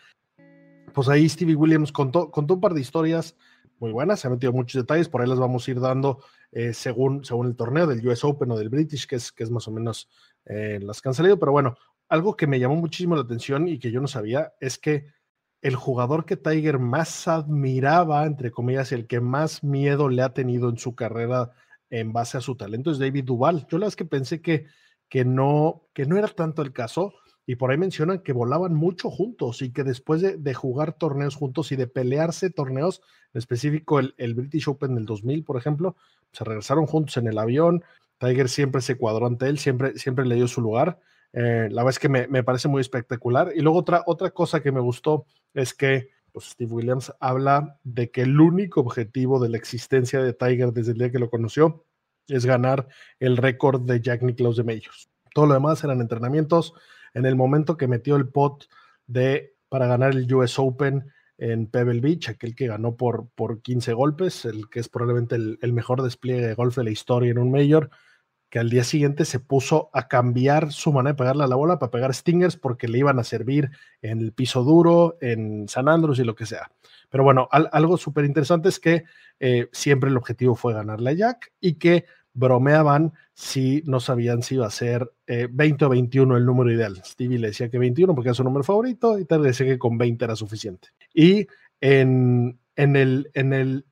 [0.93, 3.37] pues ahí Stevie Williams contó, contó un par de historias
[3.79, 6.75] muy buenas, se ha metido muchos detalles, por ahí las vamos a ir dando eh,
[6.75, 9.69] según, según el torneo del US Open o del British, que es, que es más
[9.69, 10.09] o menos
[10.45, 11.77] eh, las que pero bueno,
[12.09, 15.07] algo que me llamó muchísimo la atención y que yo no sabía es que
[15.63, 20.71] el jugador que Tiger más admiraba, entre comillas, el que más miedo le ha tenido
[20.71, 21.53] en su carrera
[21.91, 23.67] en base a su talento es David Duval.
[23.69, 24.67] Yo la es que pensé que,
[25.09, 27.13] que, no, que no era tanto el caso,
[27.47, 31.35] y por ahí mencionan que volaban mucho juntos y que después de, de jugar torneos
[31.35, 33.03] juntos y de pelearse torneos,
[33.35, 35.97] en específico el, el, British Open del 2000, por ejemplo,
[36.33, 37.83] se regresaron juntos en el avión.
[38.19, 41.01] Tiger siempre se cuadró ante él, siempre, siempre le dio su lugar.
[41.33, 43.53] Eh, la verdad es que me, me, parece muy espectacular.
[43.55, 48.11] Y luego otra, otra cosa que me gustó es que pues, Steve Williams habla de
[48.11, 51.85] que el único objetivo de la existencia de Tiger desde el día que lo conoció
[52.29, 55.11] es ganar el récord de Jack Nicklaus de Majors.
[55.35, 56.75] Todo lo demás eran entrenamientos.
[57.15, 58.67] En el momento que metió el pot
[59.07, 63.93] de, para ganar el US Open en Pebble Beach, aquel que ganó por, por 15
[63.95, 67.51] golpes, el que es probablemente el, mejor despliegue de golf de la historia en un
[67.51, 67.91] Major,
[68.51, 71.79] que al día siguiente se puso a cambiar su manera de pegarle a la bola
[71.79, 73.71] para pegar stingers porque le iban a servir
[74.03, 76.71] en el piso duro, en San Andrews y lo que sea.
[77.09, 79.05] Pero bueno, al, algo súper interesante es que
[79.39, 84.57] eh, siempre el objetivo fue ganarle a Jack y que bromeaban si no sabían si
[84.57, 87.01] iba a ser eh, 20 o 21 el número ideal.
[87.05, 89.97] Stevie le decía que 21 porque era su número favorito y tal decía que con
[89.97, 90.89] 20 era suficiente.
[91.15, 91.47] Y
[91.81, 93.87] en, en, el, en el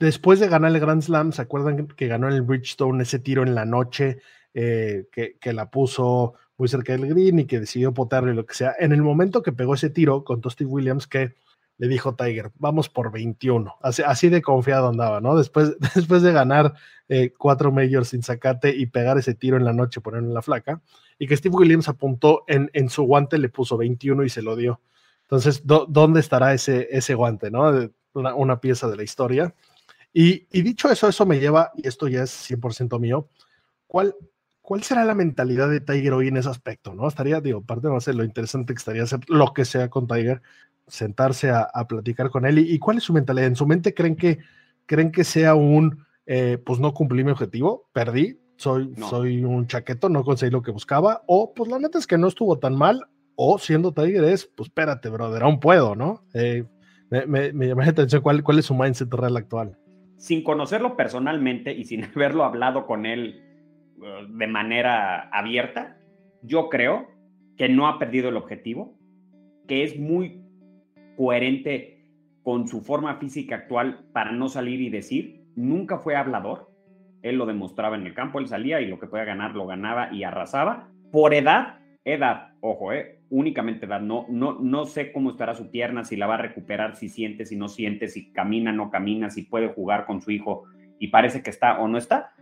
[0.00, 3.42] después de ganar el Grand Slam, ¿se acuerdan que ganó en el Bridgestone ese tiro
[3.42, 4.18] en la noche
[4.54, 8.54] eh, que, que, la puso muy cerca del green y que decidió potarle lo que
[8.54, 8.74] sea?
[8.78, 11.34] En el momento que pegó ese tiro, contó Steve Williams que
[11.80, 13.74] le dijo Tiger, vamos por 21.
[13.80, 15.34] Así, de confiado andaba, ¿no?
[15.34, 16.74] Después, después de ganar
[17.08, 20.42] eh, cuatro majors sin sacate y pegar ese tiro en la noche, ponerlo en la
[20.42, 20.82] flaca,
[21.18, 24.82] y que Steve Williams apuntó en, su guante, le puso 21 y se lo dio.
[25.22, 27.72] Entonces, ¿dó, ¿dónde estará ese, ese guante, no?
[28.12, 29.54] una pieza de la historia.
[30.12, 33.28] Y, y, dicho eso, eso me lleva, y esto ya es 100% mío,
[33.86, 34.14] ¿cuál,
[34.60, 36.94] ¿cuál será la mentalidad de Tiger hoy en ese aspecto?
[36.94, 37.06] ¿no?
[37.06, 40.42] Estaría, digo, parte de ser lo interesante que estaría hacer lo que sea con Tiger,
[40.88, 42.58] sentarse a, a platicar con él.
[42.58, 43.46] Y, y, cuál es su mentalidad?
[43.46, 44.38] ¿En su mente creen que,
[44.86, 49.08] creen que sea un, eh, pues no cumplí mi objetivo, perdí, soy, no.
[49.08, 51.22] soy un chaqueto, no conseguí lo que buscaba?
[51.26, 53.06] O pues la neta es que no estuvo tan mal,
[53.36, 56.24] o siendo Tiger es, pues espérate, brother, aún puedo, ¿no?
[56.34, 56.64] Eh,
[57.08, 59.78] me, me, me llama la atención cuál, cuál es su mindset real actual.
[60.20, 63.42] Sin conocerlo personalmente y sin haberlo hablado con él
[63.96, 65.96] uh, de manera abierta,
[66.42, 67.08] yo creo
[67.56, 68.98] que no ha perdido el objetivo,
[69.66, 70.44] que es muy
[71.16, 72.04] coherente
[72.42, 76.70] con su forma física actual para no salir y decir, nunca fue hablador,
[77.22, 80.12] él lo demostraba en el campo, él salía y lo que podía ganar lo ganaba
[80.12, 80.90] y arrasaba.
[81.10, 86.04] Por edad, edad, ojo, eh, únicamente edad, no, no, no sé cómo estará su pierna,
[86.04, 89.42] si la va a recuperar, si siente, si no siente, si camina, no camina, si
[89.42, 90.64] puede jugar con su hijo
[90.98, 92.32] y parece que está o no está.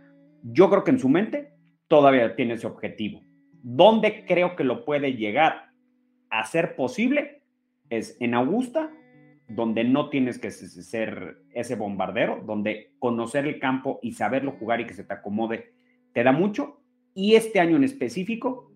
[0.43, 1.53] Yo creo que en su mente
[1.87, 3.21] todavía tiene ese objetivo.
[3.61, 5.71] ¿Dónde creo que lo puede llegar
[6.29, 7.43] a ser posible?
[7.89, 8.91] Es en Augusta,
[9.49, 14.85] donde no tienes que ser ese bombardero, donde conocer el campo y saberlo jugar y
[14.85, 15.73] que se te acomode
[16.13, 16.81] te da mucho.
[17.13, 18.68] Y este año en específico,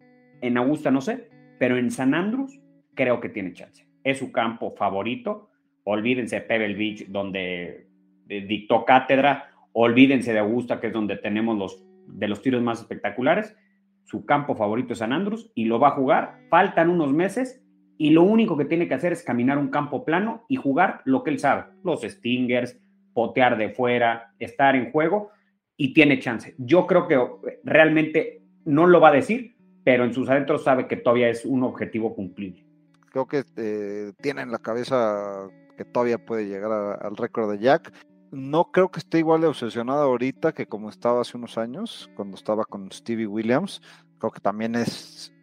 [0.44, 2.60] en Augusta no sé, pero en San Andrews
[2.94, 3.88] creo que tiene chance.
[4.04, 5.50] Es su campo favorito.
[5.86, 7.88] Olvídense de Pebble Beach, donde
[8.28, 9.50] dictó cátedra.
[9.72, 13.56] Olvídense de Augusta, que es donde tenemos los de los tiros más espectaculares.
[14.04, 16.40] Su campo favorito es San Andrews y lo va a jugar.
[16.50, 17.64] Faltan unos meses
[17.98, 21.24] y lo único que tiene que hacer es caminar un campo plano y jugar lo
[21.24, 22.78] que él sabe, los stingers,
[23.14, 25.30] potear de fuera, estar en juego
[25.78, 26.56] y tiene chance.
[26.58, 27.18] Yo creo que
[27.64, 29.53] realmente no lo va a decir,
[29.84, 32.66] pero en sus adentros sabe que todavía es un objetivo cumplible.
[33.12, 37.60] Creo que eh, tiene en la cabeza que todavía puede llegar a, al récord de
[37.60, 37.94] Jack.
[38.32, 42.36] No creo que esté igual de obsesionado ahorita que como estaba hace unos años, cuando
[42.36, 43.82] estaba con Stevie Williams.
[44.18, 45.34] Creo que también es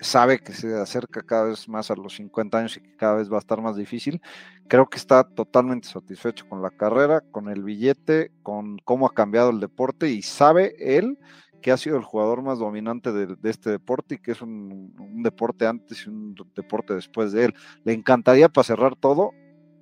[0.00, 3.30] sabe que se acerca cada vez más a los 50 años y que cada vez
[3.30, 4.20] va a estar más difícil.
[4.68, 9.50] Creo que está totalmente satisfecho con la carrera, con el billete, con cómo ha cambiado
[9.50, 11.18] el deporte y sabe él
[11.60, 14.94] que ha sido el jugador más dominante de, de este deporte y que es un,
[14.98, 17.54] un, deporte antes y un deporte después de él.
[17.84, 19.32] Le encantaría para cerrar todo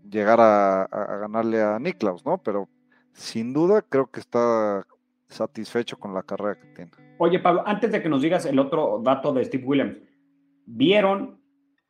[0.09, 2.39] llegar a, a ganarle a Niklaus, ¿no?
[2.39, 2.69] Pero
[3.13, 4.87] sin duda creo que está
[5.29, 6.93] satisfecho con la carrera que tiene.
[7.19, 9.97] Oye, Pablo, antes de que nos digas el otro dato de Steve Williams,
[10.67, 11.41] ¿vieron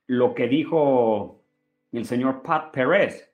[0.06, 1.44] lo que dijo
[1.92, 3.32] el señor Pat Perez,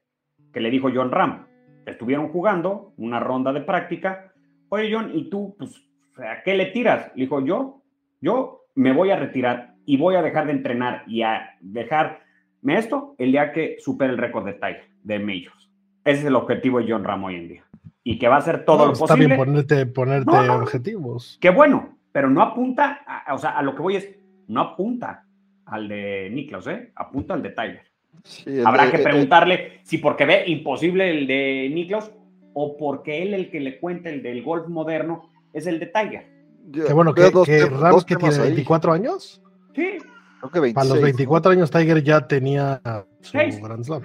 [0.53, 1.47] que le dijo John Ram?
[1.87, 4.33] Estuvieron jugando una ronda de práctica.
[4.69, 5.90] Oye, John, ¿y tú, pues,
[6.23, 7.11] a qué le tiras?
[7.15, 7.83] Le dijo, yo,
[8.21, 12.19] yo me voy a retirar y voy a dejar de entrenar y a dejarme
[12.67, 15.71] esto el día que supere el récord de Tiger, de Majors.
[16.05, 17.65] Ese es el objetivo de John Ram hoy en día
[18.03, 19.27] y que va a hacer todo no, lo está posible.
[19.27, 20.55] bien ponerte, ponerte No, no.
[20.57, 21.39] objetivos.
[21.41, 24.09] Qué bueno, pero no apunta, a- o sea, a lo que voy es,
[24.49, 25.25] no apunta
[25.67, 26.91] al de Niklas, ¿eh?
[26.97, 27.83] Apunta al de Tiger.
[28.25, 32.13] Sí, Habrá de- que preguntarle si porque ve imposible el de Niklas
[32.55, 36.27] o porque él el que le cuenta el del golf moderno es el de Tiger.
[36.71, 38.41] yo Qué bueno que, dos que tem- Ram dos que tiene ahí.
[38.43, 39.43] 24 años.
[39.75, 39.99] Sí,
[40.41, 40.75] Creo que 26.
[40.75, 42.81] Para los 24 años Tiger ya tenía
[43.21, 43.37] su.
[43.37, 44.03] Grand Slam.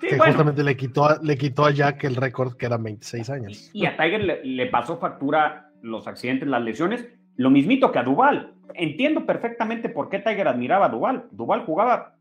[0.00, 0.32] sí, que bueno.
[0.32, 3.70] justamente le quitó, a, le quitó a Jack el récord que eran 26 años.
[3.72, 8.02] Y a Tiger le, le pasó factura los accidentes, las lesiones, lo mismito que a
[8.04, 8.54] Duval.
[8.74, 11.26] Entiendo perfectamente por qué Tiger admiraba a Duval.
[11.32, 12.16] Duval jugaba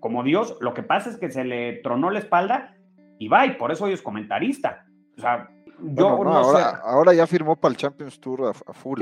[0.00, 2.76] como Dios, lo que pasa es que se le tronó la espalda
[3.18, 4.86] y va, y por eso hoy es comentarista.
[5.16, 6.76] O sea, yo Bueno, no, no, ahora, sé.
[6.84, 9.00] ahora ya firmó para el Champions Tour a, a full,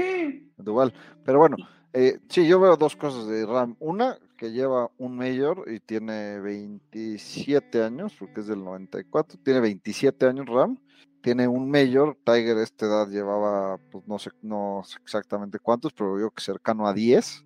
[0.58, 0.92] igual.
[1.24, 1.56] Pero bueno,
[1.92, 3.76] eh, sí, yo veo dos cosas de Ram.
[3.78, 9.38] Una, que lleva un mayor y tiene 27 años, porque es del 94.
[9.42, 10.78] Tiene 27 años Ram.
[11.22, 12.16] Tiene un mayor.
[12.24, 16.42] Tiger a esta edad llevaba, pues no sé, no sé exactamente cuántos, pero yo que
[16.42, 17.44] cercano a 10.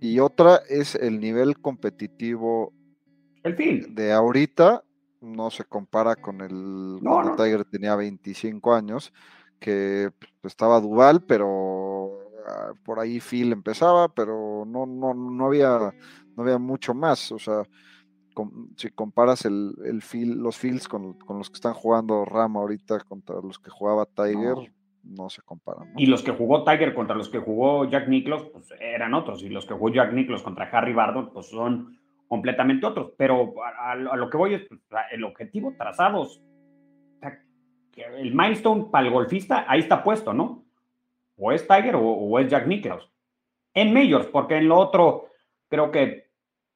[0.00, 2.72] Y otra es el nivel competitivo
[3.42, 3.94] el fin.
[3.94, 4.82] de ahorita
[5.20, 7.36] no se compara con el No, cuando no.
[7.36, 9.12] Tiger tenía 25 años,
[9.58, 12.18] que pues, estaba Duval, pero
[12.48, 15.92] ah, por ahí Phil empezaba, pero no, no, no había,
[16.36, 17.30] no había mucho más.
[17.32, 17.62] O sea,
[18.34, 22.56] com- si comparas el, el Phil, los Phils con, con los que están jugando Ram
[22.56, 25.92] ahorita contra los que jugaba Tiger, no, se comparan.
[25.92, 26.00] ¿no?
[26.00, 29.42] Y los que jugó Tiger contra los que jugó Jack Nicklaus, pues eran otros.
[29.42, 31.99] Y los que jugó Jack Nicklaus contra Harry Bardon, pues son
[32.30, 33.12] completamente otros.
[33.18, 36.40] Pero a, a lo a lo que voy es pues, el objetivo trazados.
[37.90, 40.64] Que el milestone para el golfista, ahí está puesto, ¿no?
[41.36, 43.10] O es Tiger o, o es Jack Nicklaus.
[43.74, 45.26] En Majors, porque en lo otro
[45.68, 46.30] creo que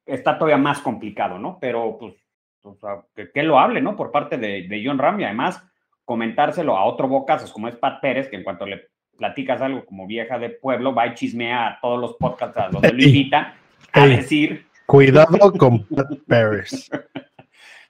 [0.05, 1.57] está todavía más complicado, ¿no?
[1.61, 2.15] Pero pues
[2.63, 3.95] o sea, que, que lo hable, ¿no?
[3.95, 5.63] Por parte de, de John Ram y además
[6.03, 10.05] comentárselo a otro bocazos como es Pat Pérez, que en cuanto le platicas algo como
[10.07, 13.55] vieja de pueblo, va y chismea a todos los podcasts a donde lo invita
[13.93, 14.65] a decir.
[14.85, 16.89] Cuidado con Pat Paris.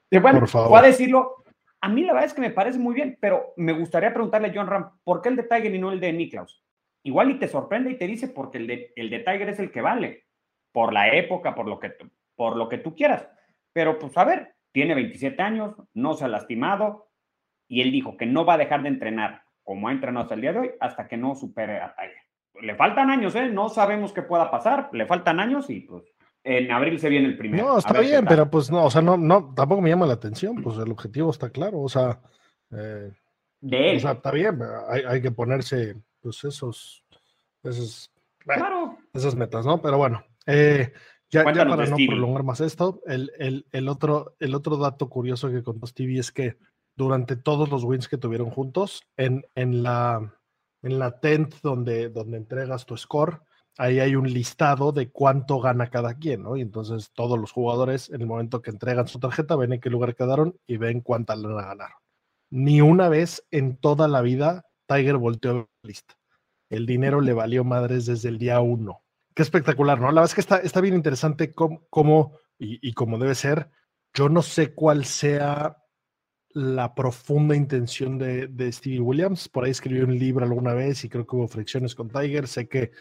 [0.10, 0.70] que, bueno, Por favor.
[0.70, 1.44] fue a decirlo.
[1.82, 4.54] A mí la verdad es que me parece muy bien, pero me gustaría preguntarle a
[4.56, 6.64] John Ram, ¿por qué el de Tiger y no el de Niklaus?
[7.04, 9.72] Igual y te sorprende y te dice porque el de, el de Tiger es el
[9.72, 10.26] que vale,
[10.72, 11.94] por la época, por lo que,
[12.36, 13.30] por lo que tú quieras.
[13.72, 17.12] Pero pues a ver, tiene 27 años, no se ha lastimado
[17.68, 20.42] y él dijo que no va a dejar de entrenar como ha entrenado hasta el
[20.42, 22.66] día de hoy hasta que no supere a Tiger.
[22.66, 23.50] Le faltan años, ¿eh?
[23.50, 26.04] No sabemos qué pueda pasar, le faltan años y pues
[26.46, 27.66] en abril se viene el primero.
[27.66, 30.62] No, está bien, pero pues no, o sea, no, no, tampoco me llama la atención,
[30.62, 32.22] pues el objetivo está claro, o sea,
[32.72, 33.12] eh,
[33.60, 33.98] De él.
[33.98, 37.04] o sea, está bien, hay, hay que ponerse, pues esos,
[37.64, 38.98] esos, claro.
[39.14, 39.82] esas metas, ¿no?
[39.82, 40.94] Pero bueno, eh,
[41.30, 45.64] ya, para no prolongar más esto, el, el, el otro, el otro dato curioso que
[45.64, 46.58] contó Stevie es que
[46.96, 50.32] durante todos los wins que tuvieron juntos, en, en la
[50.86, 53.42] en la tent donde, donde entregas tu score,
[53.78, 56.56] ahí hay un listado de cuánto gana cada quien, ¿no?
[56.56, 59.90] Y entonces todos los jugadores, en el momento que entregan su tarjeta, ven en qué
[59.90, 61.98] lugar quedaron y ven cuánta lana ganaron.
[62.50, 66.16] Ni una vez en toda la vida Tiger volteó la lista.
[66.70, 69.02] El dinero le valió madres desde el día uno.
[69.34, 70.08] Qué espectacular, ¿no?
[70.08, 73.70] La verdad es que está, está bien interesante cómo, cómo y, y como debe ser.
[74.14, 75.78] Yo no sé cuál sea
[76.52, 79.50] la profunda intención de, de Stevie Williams.
[79.50, 82.48] Por ahí escribió un libro alguna vez y creo que hubo fricciones con Tiger.
[82.48, 82.92] Sé que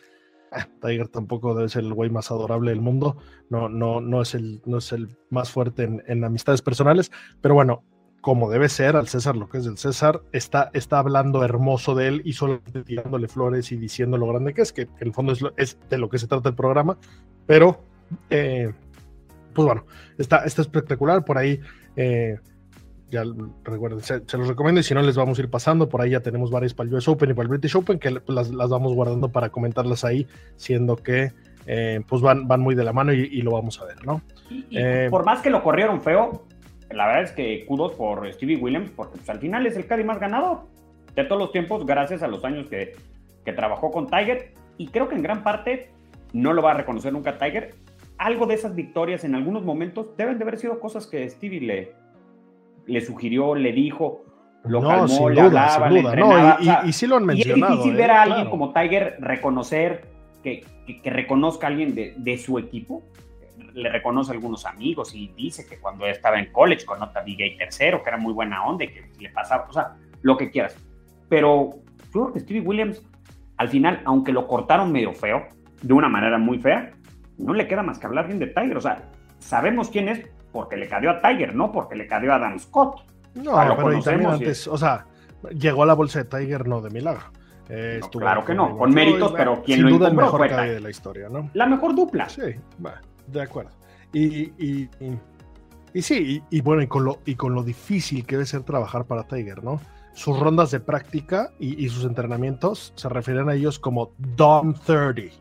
[0.81, 3.17] Tiger tampoco debe ser el güey más adorable del mundo.
[3.51, 7.11] No, no, no, es, el, no es el más fuerte en, amistades personales.
[7.41, 7.85] Pero bueno,
[8.21, 12.09] como debe ser, al César lo que es del César, está, está hablando hermoso de
[12.09, 15.33] él y solamente tirándole flores y diciendo lo grande que es, que, en el fondo
[15.33, 16.99] es, lo- de lo que se trata el programa.
[17.47, 17.85] Pero,
[18.31, 18.73] eh,
[19.53, 19.85] pues bueno,
[20.19, 21.25] está, está espectacular.
[21.25, 21.61] Por ahí,
[21.97, 22.39] eh,
[23.15, 23.25] ya
[23.65, 25.89] recuerden, se, se los recomiendo y si no les vamos a ir pasando.
[25.89, 28.11] Por ahí ya tenemos varias para el US Open y para el British Open que
[28.11, 31.33] las, las vamos guardando para comentarlas ahí, siendo que
[31.67, 34.21] eh, pues van, van muy de la mano y, y lo vamos a ver, ¿no?
[34.51, 36.45] Y, y Eh, por más que lo corrieron feo,
[36.91, 40.05] la verdad es que kudos por Stevie Williams, porque pues, al final es el Caddy
[40.05, 40.61] más ganador
[41.15, 42.95] de todos los tiempos, gracias a los años que,
[43.45, 44.53] que trabajó con Tiger.
[44.77, 45.91] Y creo que en gran parte
[46.33, 47.75] no lo va a reconocer nunca Tiger.
[48.19, 51.93] Algo de esas victorias en algunos momentos deben de haber sido cosas que Stevie le,
[52.87, 54.25] le sugirió, le dijo,
[54.65, 56.11] lo no, calmó, sin le duda, hablaba, sin le duda.
[56.13, 56.43] entrenaba.
[56.43, 57.73] No, o y, sea, y- y sí lo han y es mencionado.
[57.73, 57.97] difícil ¿eh?
[57.99, 58.51] ver a alguien Claro.
[58.51, 60.05] como Tiger reconocer,
[60.43, 63.03] que, que- que reconozca a alguien de, de su equipo.
[63.73, 67.57] Le reconoce a algunos amigos y dice que cuando estaba en college con nota Gay
[67.57, 70.77] tercero, que era muy buena onda y que le pasaba, o sea, lo que quieras.
[71.29, 71.71] Pero
[72.13, 73.03] yo creo que Stevie Williams,
[73.57, 75.49] al final, aunque lo cortaron medio feo,
[75.83, 76.93] de una manera muy fea,
[77.39, 78.77] no le queda más que hablar bien de Tiger.
[78.77, 79.03] O sea,
[79.39, 83.01] sabemos quién es porque le cadeó a Tiger, no porque le cadeó a Dan Scott.
[83.35, 85.05] No, Ah, pero y también y- antes, o sea,
[85.51, 87.25] llegó a la bolsa de Tiger no de milagro.
[87.69, 90.39] Eh, No, claro que no, con méritos, pero quien sin lo duda el encumbró mejor
[90.41, 90.75] fue calle Tiger.
[90.77, 91.51] de la historia, ¿no?
[91.55, 92.29] La mejor dupla.
[92.29, 92.43] Sí,
[92.85, 93.73] va, de acuerdo.
[94.13, 95.19] Y, y, y-
[95.93, 99.07] y sí, y, bueno, y con, lo, y con lo difícil que debe ser trabajar
[99.07, 99.81] para Tiger, ¿no?
[100.13, 105.35] Sus rondas de práctica y, sus entrenamientos se refieren a ellos como Dawn 30.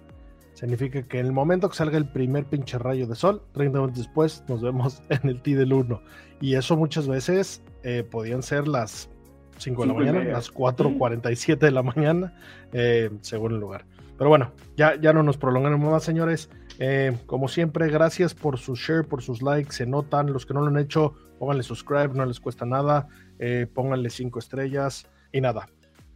[0.63, 3.97] Significa que en el momento que salga el primer pinche rayo de sol, 30 minutos
[3.97, 6.01] después nos vemos en el T del 1.
[6.39, 9.09] Y eso muchas veces eh, podían ser las
[9.57, 12.33] 5 de la mañana, las 4.47 de la mañana,
[12.71, 13.85] eh, según el lugar.
[14.17, 16.49] Pero bueno, ya, ya no nos prolongamos más, señores.
[16.79, 20.31] Eh, como siempre, gracias por su share, por sus likes, se notan.
[20.31, 23.09] Los que no lo han hecho, pónganle subscribe, no les cuesta nada.
[23.37, 25.67] Eh, pónganle cinco estrellas y nada.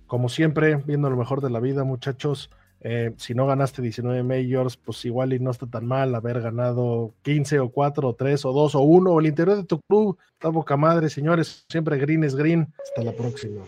[0.05, 2.49] Como siempre, viendo lo mejor de la vida, muchachos.
[2.81, 7.13] Eh, si no ganaste 19 majors, pues igual y no está tan mal haber ganado
[7.23, 10.17] 15 o 4 o 3 o 2 o 1 o el interior de tu club.
[10.33, 11.65] Está boca madre, señores.
[11.69, 12.73] Siempre green es green.
[12.83, 13.63] Hasta la próxima.